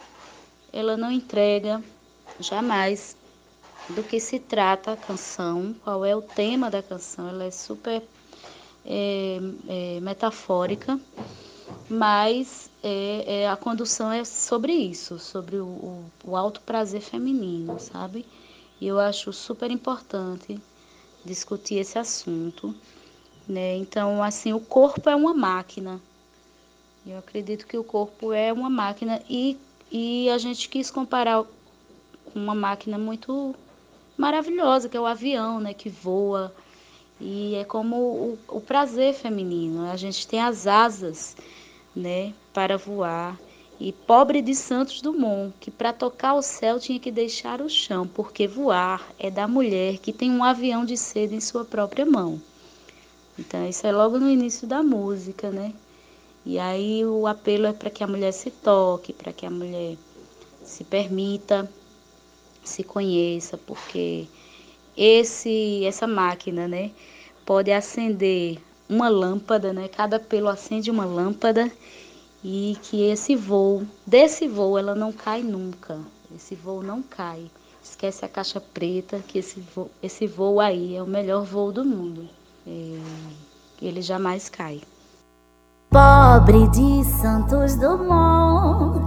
Ela 0.73 0.97
não 0.97 1.11
entrega 1.11 1.83
jamais 2.41 3.17
do 3.91 4.03
que 4.03 4.19
se 4.19 4.39
trata 4.39 4.93
a 4.93 4.97
canção, 4.97 5.75
qual 5.85 6.05
é 6.05 6.15
o 6.15 6.23
tema 6.23 6.71
da 6.71 6.83
canção. 6.83 7.29
Ela 7.29 7.45
é 7.45 7.51
super 7.51 8.03
é, 8.85 9.39
é, 9.69 10.01
metafórica, 10.01 10.99
mas 11.89 12.71
é, 12.83 13.43
é, 13.43 13.49
a 13.49 13.57
condução 13.57 14.11
é 14.11 14.25
sobre 14.25 14.73
isso, 14.73 15.19
sobre 15.19 15.57
o, 15.57 15.67
o, 15.67 16.05
o 16.25 16.37
alto 16.37 16.61
prazer 16.63 17.01
feminino, 17.01 17.79
sabe? 17.79 18.25
E 18.81 18.87
eu 18.87 18.99
acho 18.99 19.33
super 19.33 19.71
importante 19.71 20.61
discutir 21.25 21.77
esse 21.77 21.99
assunto, 21.99 22.75
né? 23.49 23.77
Então, 23.77 24.23
assim, 24.23 24.53
o 24.53 24.61
corpo 24.61 25.09
é 25.09 25.17
uma 25.17 25.35
máquina. 25.35 26.01
Eu 27.07 27.19
acredito 27.19 27.67
que 27.67 27.79
o 27.79 27.85
corpo 27.85 28.33
é 28.33 28.53
uma 28.53 28.69
máquina 28.69 29.23
e, 29.31 29.57
e 29.91 30.29
a 30.31 30.39
gente 30.39 30.69
quis 30.69 30.91
comparar 30.91 31.45
com 31.45 32.39
uma 32.39 32.55
máquina 32.55 32.99
muito 32.99 33.55
maravilhosa, 34.17 34.89
que 34.89 34.97
é 34.97 35.01
o 35.01 35.07
avião, 35.07 35.61
né? 35.61 35.73
Que 35.73 35.89
voa. 35.89 36.53
E 37.21 37.55
é 37.55 37.65
como 37.65 37.97
o, 37.97 38.39
o 38.49 38.61
prazer 38.61 39.15
feminino. 39.15 39.89
A 39.91 39.97
gente 39.97 40.27
tem 40.27 40.41
as 40.41 40.67
asas, 40.67 41.37
né? 41.95 42.35
Para 42.53 42.77
voar. 42.77 43.39
E 43.79 43.93
pobre 43.93 44.41
de 44.41 44.55
Santos 44.55 45.03
Dumont, 45.03 45.55
que 45.61 45.71
para 45.71 45.93
tocar 45.93 46.35
o 46.35 46.43
céu 46.43 46.81
tinha 46.81 46.99
que 46.99 47.11
deixar 47.11 47.61
o 47.61 47.69
chão, 47.69 48.07
porque 48.07 48.49
voar 48.49 49.07
é 49.19 49.31
da 49.31 49.47
mulher 49.47 49.99
que 49.99 50.15
tem 50.15 50.31
um 50.31 50.43
avião 50.43 50.85
de 50.85 50.97
seda 50.97 51.35
em 51.35 51.41
sua 51.41 51.63
própria 51.63 52.07
mão. 52.07 52.41
Então, 53.39 53.69
isso 53.69 53.87
é 53.87 53.93
logo 53.93 54.19
no 54.19 54.31
início 54.31 54.67
da 54.67 54.83
música, 54.83 55.51
né? 55.51 55.75
E 56.45 56.59
aí 56.59 57.05
o 57.05 57.27
apelo 57.27 57.67
é 57.67 57.73
para 57.73 57.91
que 57.91 58.05
a 58.05 58.07
mulher 58.07 58.33
se 58.33 58.51
toque, 58.51 59.13
para 59.13 59.33
que 59.33 59.45
a 59.45 59.51
mulher 59.51 59.97
se 60.65 60.85
permita, 60.85 61.71
se 62.65 62.83
conheça, 62.83 63.59
porque 63.59 64.27
esse 64.97 65.85
essa 65.85 66.07
máquina, 66.07 66.67
né, 66.69 66.93
pode 67.45 67.71
acender 67.73 68.59
uma 68.89 69.09
lâmpada, 69.09 69.73
né? 69.73 69.89
Cada 69.89 70.19
pelo 70.21 70.49
acende 70.49 70.91
uma 70.91 71.05
lâmpada 71.05 71.71
e 72.45 72.77
que 72.83 73.03
esse 73.03 73.35
voo, 73.35 73.85
desse 74.07 74.47
voo 74.49 74.79
ela 74.79 74.95
não 74.95 75.13
cai 75.13 75.43
nunca. 75.43 75.99
Esse 76.35 76.55
voo 76.55 76.83
não 76.83 77.03
cai. 77.03 77.51
Esquece 77.83 78.25
a 78.25 78.29
caixa 78.29 78.61
preta, 78.61 79.23
que 79.27 79.39
esse 79.39 79.61
voo, 79.61 79.91
esse 80.03 80.27
voo 80.27 80.61
aí 80.61 80.97
é 80.97 81.03
o 81.03 81.07
melhor 81.07 81.45
voo 81.45 81.73
do 81.73 81.85
mundo. 81.85 82.29
Ele 82.67 84.03
jamais 84.03 84.49
cai. 84.49 84.83
Pobre 85.91 86.69
de 86.69 87.05
Santos 87.21 87.77
Dumont, 87.77 89.07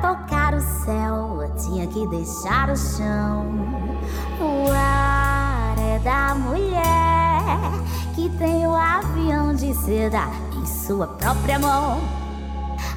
tocar 0.00 0.54
o 0.54 0.60
céu, 0.60 1.50
tinha 1.56 1.86
que 1.86 2.06
deixar 2.08 2.70
o 2.70 2.76
chão. 2.76 3.46
O 4.40 4.70
ar 4.70 5.76
é 5.78 5.98
da 6.00 6.34
mulher 6.34 7.58
que 8.14 8.28
tem 8.38 8.66
o 8.66 8.74
avião 8.74 9.54
de 9.54 9.74
seda 9.74 10.28
em 10.56 10.66
sua 10.66 11.06
própria 11.06 11.58
mão. 11.58 12.00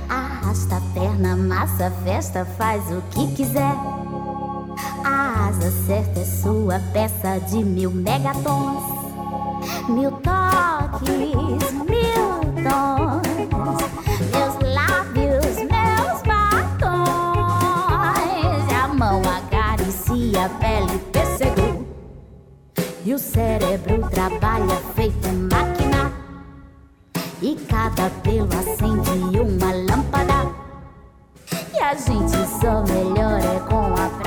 Arrasta 0.10 0.78
a 0.78 0.82
perna, 0.94 1.36
massa, 1.36 1.90
festa, 2.04 2.46
faz 2.58 2.84
o 2.92 3.02
que 3.12 3.34
quiser. 3.34 3.76
A 5.04 5.48
asa 5.48 5.72
certa 5.86 6.20
é 6.20 6.26
sua 6.26 6.80
peça 6.94 7.40
de 7.40 7.64
mil 7.64 7.92
megatons. 7.92 8.91
Mil 9.88 10.12
toques, 10.12 11.72
mil 11.90 12.42
tons. 12.64 13.22
Meus 14.32 14.56
lábios, 14.74 15.56
meus 15.58 16.22
batons. 16.24 16.82
E 18.70 18.74
a 18.74 18.88
mão 18.88 19.22
acaricia 19.22 20.46
a 20.46 20.50
pele, 20.50 20.98
pêssego. 21.12 21.86
E 23.06 23.14
o 23.14 23.20
cérebro 23.20 24.08
trabalha 24.10 24.76
feito 24.96 25.28
máquina. 25.52 26.12
E 27.42 27.56
cada 27.68 28.10
pelo 28.22 28.50
acende 28.58 29.40
uma 29.40 29.72
lâmpada. 29.74 30.52
E 31.74 31.80
a 31.80 31.94
gente 31.94 32.38
só 32.60 32.84
melhora 32.84 33.60
com 33.70 33.94
a 33.96 34.21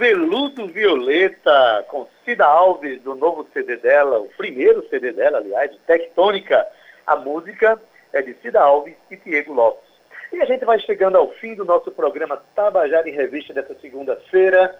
Veludo 0.00 0.66
Violeta, 0.66 1.84
com 1.86 2.08
Cida 2.24 2.46
Alves, 2.46 3.02
do 3.02 3.14
novo 3.14 3.46
CD 3.52 3.76
dela, 3.76 4.18
o 4.18 4.30
primeiro 4.30 4.82
CD 4.88 5.12
dela, 5.12 5.36
aliás, 5.36 5.70
Tectônica. 5.86 6.66
A 7.06 7.16
música 7.16 7.78
é 8.10 8.22
de 8.22 8.32
Cida 8.40 8.62
Alves 8.62 8.94
e 9.10 9.16
Diego 9.18 9.52
Lopes. 9.52 9.90
E 10.32 10.40
a 10.40 10.46
gente 10.46 10.64
vai 10.64 10.78
chegando 10.78 11.18
ao 11.18 11.30
fim 11.32 11.54
do 11.54 11.66
nosso 11.66 11.90
programa 11.90 12.42
Tabajara 12.54 13.10
em 13.10 13.12
Revista 13.12 13.52
dessa 13.52 13.78
segunda-feira. 13.78 14.74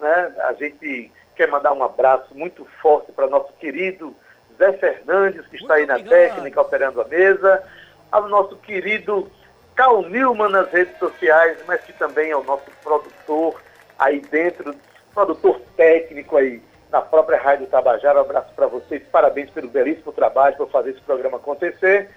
Né? 0.00 0.34
A 0.38 0.54
gente 0.54 1.12
quer 1.34 1.48
mandar 1.48 1.74
um 1.74 1.84
abraço 1.84 2.34
muito 2.34 2.64
forte 2.80 3.12
para 3.12 3.26
nosso 3.26 3.52
querido 3.60 4.16
Zé 4.56 4.72
Fernandes, 4.72 5.46
que 5.48 5.56
está 5.56 5.74
aí 5.74 5.84
na 5.84 5.98
técnica, 5.98 6.62
operando 6.62 7.02
a 7.02 7.04
mesa, 7.04 7.62
ao 8.10 8.26
nosso 8.26 8.56
querido 8.56 9.30
Cal 9.74 10.00
Newman 10.00 10.48
nas 10.48 10.72
redes 10.72 10.98
sociais, 10.98 11.62
mas 11.68 11.82
que 11.82 11.92
também 11.92 12.30
é 12.30 12.36
o 12.36 12.42
nosso 12.42 12.70
produtor 12.82 13.60
aí 13.98 14.20
dentro, 14.20 14.74
produtor 15.14 15.60
técnico 15.76 16.36
aí 16.36 16.62
na 16.90 17.00
própria 17.00 17.38
Rádio 17.38 17.66
Tabajara. 17.66 18.18
Um 18.18 18.22
abraço 18.22 18.52
para 18.54 18.66
vocês, 18.66 19.02
parabéns 19.10 19.50
pelo 19.50 19.68
belíssimo 19.68 20.12
trabalho 20.12 20.56
por 20.56 20.70
fazer 20.70 20.90
esse 20.90 21.00
programa 21.00 21.38
acontecer. 21.38 22.10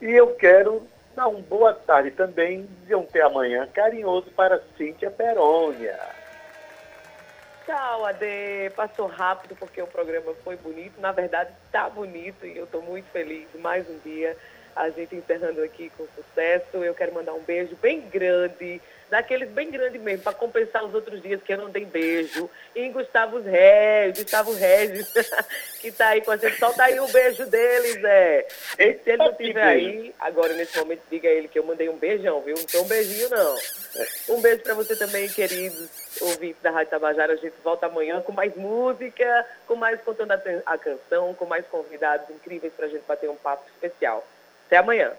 E 0.00 0.10
eu 0.10 0.34
quero 0.34 0.86
dar 1.14 1.28
uma 1.28 1.40
boa 1.40 1.74
tarde 1.74 2.10
também, 2.12 2.68
dizer 2.82 2.96
um 2.96 3.02
até 3.02 3.22
amanhã 3.22 3.68
carinhoso 3.72 4.30
para 4.30 4.62
Cíntia 4.76 5.10
Perônia. 5.10 5.98
Tchau, 7.66 8.04
Ade. 8.04 8.70
Passou 8.74 9.06
rápido 9.06 9.54
porque 9.54 9.80
o 9.80 9.86
programa 9.86 10.34
foi 10.42 10.56
bonito. 10.56 11.00
Na 11.00 11.12
verdade, 11.12 11.50
está 11.66 11.88
bonito 11.88 12.44
e 12.44 12.56
eu 12.56 12.64
estou 12.64 12.82
muito 12.82 13.08
feliz. 13.10 13.46
Mais 13.60 13.88
um 13.88 13.98
dia 13.98 14.36
a 14.74 14.88
gente 14.90 15.14
encerrando 15.14 15.62
aqui 15.62 15.90
com 15.96 16.06
sucesso. 16.14 16.76
Eu 16.76 16.94
quero 16.94 17.14
mandar 17.14 17.34
um 17.34 17.42
beijo 17.42 17.76
bem 17.76 18.00
grande, 18.00 18.80
daqueles 19.10 19.48
bem 19.50 19.70
grande 19.70 19.98
mesmo, 19.98 20.22
para 20.22 20.32
compensar 20.32 20.84
os 20.84 20.94
outros 20.94 21.20
dias 21.20 21.42
que 21.42 21.52
eu 21.52 21.58
não 21.58 21.70
dei 21.70 21.84
beijo. 21.84 22.48
Em 22.74 22.92
Gustavo 22.92 23.40
Regis, 23.40 24.22
Gustavo 24.22 24.52
Regis, 24.54 25.12
que 25.80 25.88
está 25.88 26.08
aí 26.08 26.20
com 26.20 26.30
a 26.30 26.36
gente. 26.36 26.58
Solta 26.58 26.84
aí 26.84 26.98
o 27.00 27.08
beijo 27.08 27.44
deles, 27.46 28.00
Zé. 28.00 28.46
E 28.78 28.94
se 28.94 29.10
ele 29.10 29.16
não 29.16 29.30
estiver 29.30 29.62
aí, 29.62 30.14
agora 30.20 30.54
nesse 30.54 30.78
momento, 30.78 31.02
diga 31.10 31.28
a 31.28 31.32
ele 31.32 31.48
que 31.48 31.58
eu 31.58 31.64
mandei 31.64 31.88
um 31.88 31.96
beijão, 31.96 32.40
viu? 32.40 32.56
Não 32.56 32.68
foi 32.68 32.80
um 32.80 32.88
beijinho, 32.88 33.28
não. 33.30 33.56
Um 34.28 34.40
beijo 34.40 34.62
para 34.62 34.74
você 34.74 34.96
também, 34.96 35.28
queridos 35.28 35.88
ouvintes 36.20 36.62
da 36.62 36.70
Rádio 36.70 36.90
Tabajara. 36.90 37.32
A 37.32 37.36
gente 37.36 37.54
volta 37.62 37.86
amanhã 37.86 38.20
com 38.20 38.32
mais 38.32 38.54
música, 38.56 39.46
com 39.66 39.74
mais 39.74 40.00
contando 40.00 40.32
a 40.32 40.78
canção, 40.78 41.34
com 41.34 41.46
mais 41.46 41.66
convidados 41.66 42.28
incríveis 42.30 42.72
para 42.72 42.86
a 42.86 42.88
gente 42.88 43.02
bater 43.06 43.28
um 43.28 43.36
papo 43.36 43.64
especial. 43.74 44.24
Até 44.70 44.76
amanhã. 44.76 45.10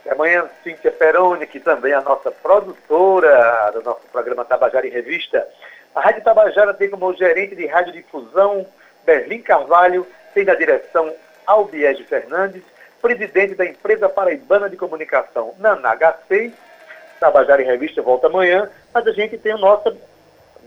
Até 0.00 0.12
amanhã, 0.12 0.48
Cíntia 0.62 0.92
Peroni, 0.92 1.44
que 1.44 1.58
também 1.58 1.90
é 1.90 1.96
a 1.96 2.00
nossa 2.00 2.30
produtora 2.30 3.72
do 3.74 3.82
nosso 3.82 4.06
programa 4.12 4.44
Tabajara 4.44 4.86
em 4.86 4.90
Revista. 4.90 5.44
A 5.92 6.00
Rádio 6.00 6.22
Tabajara 6.22 6.72
tem 6.72 6.88
como 6.88 7.12
gerente 7.14 7.56
de 7.56 7.66
radiodifusão 7.66 8.64
Berlim 9.04 9.42
Carvalho, 9.42 10.06
tem 10.32 10.44
na 10.44 10.54
direção 10.54 11.12
Albiege 11.44 12.04
Fernandes, 12.04 12.62
presidente 13.02 13.56
da 13.56 13.66
empresa 13.66 14.08
paraibana 14.08 14.70
de 14.70 14.76
comunicação 14.76 15.52
Nana 15.58 15.96
HC. 15.96 16.52
Tabajara 17.18 17.62
em 17.62 17.66
Revista 17.66 18.00
volta 18.02 18.28
amanhã, 18.28 18.70
mas 18.94 19.04
a 19.04 19.10
gente 19.10 19.36
tem 19.36 19.50
a 19.50 19.58
nossa, 19.58 19.96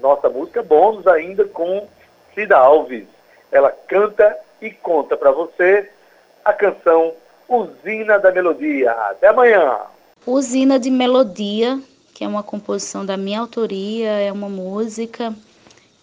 nossa 0.01 0.27
música 0.27 0.61
bônus 0.61 1.07
ainda 1.07 1.45
com 1.45 1.87
Cida 2.35 2.57
Alves. 2.57 3.07
Ela 3.49 3.71
canta 3.87 4.37
e 4.61 4.71
conta 4.71 5.15
para 5.15 5.31
você 5.31 5.89
a 6.43 6.51
canção 6.51 7.15
Usina 7.49 8.19
da 8.19 8.31
Melodia. 8.31 8.91
Até 8.91 9.27
amanhã! 9.27 9.79
Usina 10.23 10.79
de 10.79 10.91
Melodia, 10.91 11.81
que 12.13 12.23
é 12.23 12.27
uma 12.27 12.43
composição 12.43 13.03
da 13.03 13.17
minha 13.17 13.39
autoria, 13.39 14.11
é 14.11 14.31
uma 14.31 14.47
música 14.47 15.35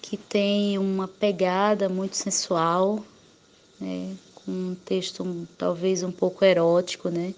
que 0.03 0.17
tem 0.17 0.77
uma 0.77 1.07
pegada 1.07 1.89
muito 1.89 2.17
sensual, 2.17 2.99
né? 3.81 4.17
com 4.35 4.51
um 4.51 4.77
texto 4.85 5.47
talvez 5.57 6.03
um 6.03 6.11
pouco 6.11 6.45
erótico, 6.45 7.11
né? 7.11 7.33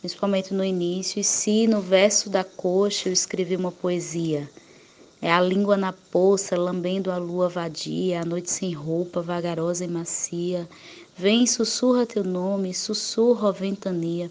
principalmente 0.00 0.52
no 0.52 0.62
início. 0.62 1.20
E 1.20 1.24
se 1.24 1.66
no 1.66 1.80
verso 1.80 2.28
da 2.28 2.44
coxa 2.44 3.08
eu 3.08 3.12
escrevi 3.14 3.56
uma 3.56 3.72
poesia, 3.72 4.46
é 5.22 5.30
a 5.30 5.40
língua 5.40 5.76
na 5.76 5.92
poça, 5.92 6.58
lambendo 6.58 7.10
a 7.10 7.18
lua 7.18 7.48
vadia, 7.48 8.22
a 8.22 8.24
noite 8.24 8.50
sem 8.50 8.72
roupa, 8.72 9.20
vagarosa 9.20 9.84
e 9.84 9.88
macia. 9.88 10.66
Vem, 11.20 11.46
sussurra 11.46 12.06
teu 12.06 12.24
nome, 12.24 12.72
sussurra 12.72 13.50
a 13.50 13.52
ventania. 13.52 14.30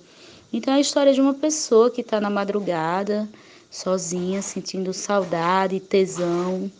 Então 0.51 0.73
é 0.73 0.77
a 0.77 0.79
história 0.79 1.13
de 1.13 1.21
uma 1.21 1.35
pessoa 1.35 1.91
que 1.91 2.01
está 2.01 2.19
na 2.19 2.31
madrugada, 2.31 3.29
sozinha, 3.69 4.41
sentindo 4.41 4.91
saudade 4.91 5.79
tesão 5.79 6.71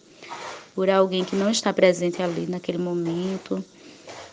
por 0.73 0.89
alguém 0.89 1.23
que 1.23 1.35
não 1.35 1.51
está 1.51 1.71
presente 1.71 2.23
ali 2.23 2.47
naquele 2.47 2.79
momento, 2.79 3.63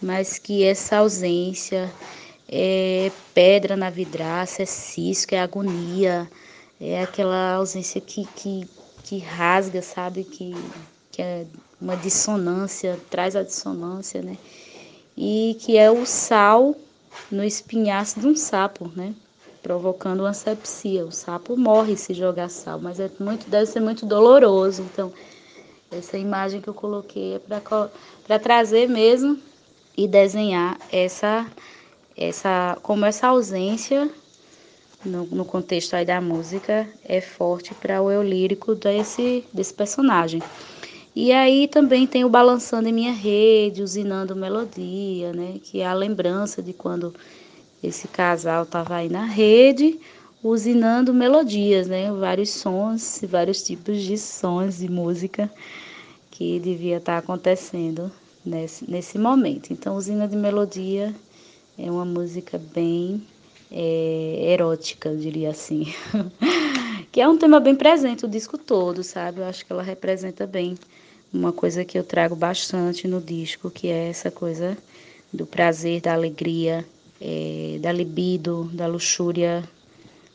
mas 0.01 0.39
que 0.39 0.65
essa 0.65 0.97
ausência 0.97 1.93
é 2.49 3.13
pedra 3.35 3.77
na 3.77 3.91
vidraça, 3.91 4.63
é 4.63 4.67
cisco, 4.67 5.35
é 5.35 5.41
agonia, 5.41 6.27
é 6.81 7.03
aquela 7.03 7.53
ausência 7.53 8.01
que, 8.01 8.27
que, 8.35 8.67
que 9.05 9.19
rasga, 9.19 9.83
sabe? 9.83 10.25
Que, 10.25 10.55
que 11.13 11.21
é 11.21 11.45
uma 11.79 11.99
dissonância, 11.99 12.99
traz 13.11 13.37
a 13.37 13.43
dissonância, 13.43 14.23
né? 14.23 14.39
E 15.17 15.57
que 15.61 15.77
é 15.77 15.91
o 15.91 16.05
sal 16.05 16.77
no 17.31 17.43
espinhaço 17.43 18.21
de 18.21 18.27
um 18.27 18.37
sapo, 18.37 18.91
né? 18.95 19.15
Provocando 19.63 20.21
uma 20.21 20.35
sepsia. 20.35 21.05
O 21.05 21.13
sapo 21.13 21.57
morre 21.57 21.97
se 21.97 22.13
jogar 22.15 22.49
sal, 22.49 22.79
mas 22.79 23.01
é 23.01 23.11
muito, 23.19 23.49
deve 23.49 23.67
ser 23.67 23.81
muito 23.81 24.05
doloroso. 24.05 24.83
Então, 24.83 25.13
essa 25.91 26.19
imagem 26.19 26.61
que 26.61 26.69
eu 26.69 26.75
coloquei 26.75 27.35
é 27.35 27.39
para 27.39 28.39
trazer 28.39 28.89
mesmo 28.89 29.39
e 29.97 30.07
desenhar 30.07 30.79
essa 30.93 31.47
essa, 32.17 32.79
como 32.83 33.05
essa 33.05 33.29
ausência 33.29 34.11
no, 35.05 35.27
no 35.27 35.45
contexto 35.45 35.95
aí 35.95 36.05
da 36.05 36.21
música 36.21 36.89
é 37.05 37.21
forte 37.21 37.75
para 37.75 38.01
o 38.03 38.11
eu 38.11 38.23
lírico 38.23 38.75
desse, 38.75 39.45
desse 39.53 39.75
personagem. 39.75 40.43
E 41.19 41.33
aí 41.33 41.67
também 41.67 42.07
tem 42.07 42.27
o 42.27 42.29
Balançando 42.29 42.91
em 42.91 42.93
Minha 42.93 43.13
Rede, 43.15 43.83
Usinando 43.83 44.37
Melodia, 44.37 45.33
né? 45.33 45.59
Que 45.63 45.81
é 45.81 45.87
a 45.87 45.95
lembrança 45.95 46.63
de 46.63 46.75
quando 46.75 47.15
esse 47.83 48.07
casal 48.07 48.65
estava 48.65 48.97
aí 48.97 49.09
na 49.09 49.25
rede, 49.25 49.99
usinando 50.45 51.15
melodias, 51.15 51.89
né? 51.89 52.13
Vários 52.13 52.51
sons, 52.51 53.23
vários 53.27 53.63
tipos 53.63 54.03
de 54.03 54.19
sons 54.19 54.77
de 54.77 54.91
música 54.91 55.51
que 56.31 56.61
devia 56.61 56.99
estar 56.99 57.15
tá 57.15 57.19
acontecendo 57.19 58.13
nesse, 58.45 58.89
nesse 58.91 59.19
momento. 59.19 59.73
Então, 59.73 59.97
usina 59.97 60.29
de 60.29 60.37
melodia 60.37 61.15
é 61.79 61.91
uma 61.91 62.05
música 62.05 62.61
bem 62.75 63.27
é, 63.73 64.53
erótica, 64.53 65.09
eu 65.09 65.17
diria 65.17 65.49
assim. 65.49 65.87
que 67.11 67.23
é 67.23 67.27
um 67.27 67.39
tema 67.39 67.59
bem 67.59 67.75
presente 67.75 68.27
o 68.27 68.29
disco 68.29 68.59
todo, 68.59 69.03
sabe? 69.03 69.41
Eu 69.41 69.47
acho 69.47 69.65
que 69.65 69.73
ela 69.73 69.83
representa 69.83 70.47
bem 70.47 70.77
uma 71.37 71.53
coisa 71.53 71.85
que 71.85 71.99
eu 71.99 72.05
trago 72.05 72.35
bastante 72.35 73.07
no 73.07 73.21
disco, 73.21 73.71
que 73.71 73.89
é 73.89 74.09
essa 74.09 74.31
coisa 74.31 74.77
do 75.33 75.47
prazer, 75.47 76.01
da 76.01 76.15
alegria, 76.15 76.85
é, 77.21 77.79
da 77.81 77.93
libido, 77.93 78.65
da 78.73 78.87
luxúria, 78.87 79.63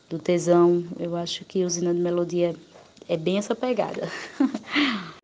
do 0.08 0.18
tesão. 0.18 0.84
Eu 0.98 1.16
acho 1.16 1.44
que 1.44 1.64
Usina 1.64 1.92
de 1.92 2.00
Melodia 2.00 2.54
é 3.08 3.16
bem 3.16 3.38
essa 3.38 3.54
pegada. 3.54 4.10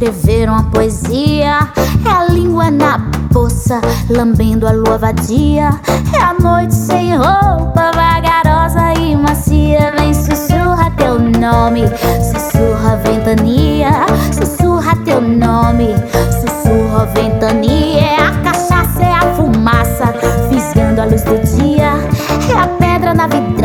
escrever 0.00 0.48
uma 0.48 0.64
poesia. 0.70 1.58
É 2.06 2.10
a 2.10 2.24
língua 2.24 2.70
na 2.70 2.98
poça, 3.32 3.80
lambendo 4.08 4.66
a 4.66 4.72
lua 4.72 4.96
vadia. 4.96 5.70
É 6.14 6.22
a 6.22 6.34
noite 6.40 6.74
sem 6.74 7.14
roupa, 7.14 7.90
vagarosa 7.94 8.94
e 8.98 9.14
macia. 9.14 9.92
Vem, 9.98 10.14
sussurra 10.14 10.90
teu 10.96 11.18
nome, 11.18 11.82
sussurra 12.32 12.96
ventania. 12.96 13.90
Sussurra 14.32 14.96
teu 15.04 15.20
nome, 15.20 15.88
sussurra 16.40 17.06
ventania. 17.14 18.00
É 18.00 18.22
a 18.22 18.30
cachaça, 18.42 19.02
é 19.02 19.12
a 19.12 19.34
fumaça, 19.34 20.14
fisgando 20.48 21.02
a 21.02 21.04
luz 21.04 21.22
do 21.24 21.38
dia. 21.56 21.92
É 22.50 22.58
a 22.58 22.66
pedra 22.66 23.12
na 23.12 23.26
vidraça, 23.26 23.59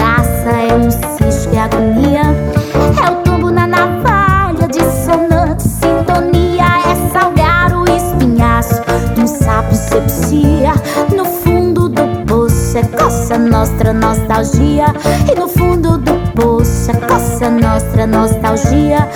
nossa 13.45 13.93
nostalgia. 13.93 14.85
E 15.31 15.39
no 15.39 15.47
fundo 15.47 15.97
do 15.97 16.13
poço 16.33 16.91
é 16.91 16.93
coça 16.95 17.49
nossa 17.49 18.05
nostalgia. 18.07 19.07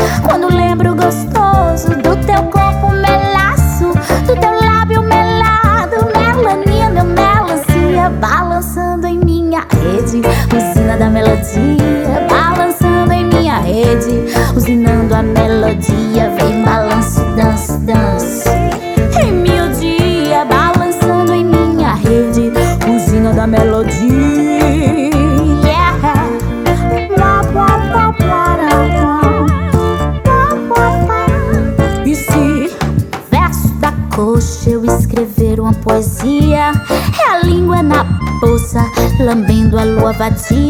A 40.30 40.69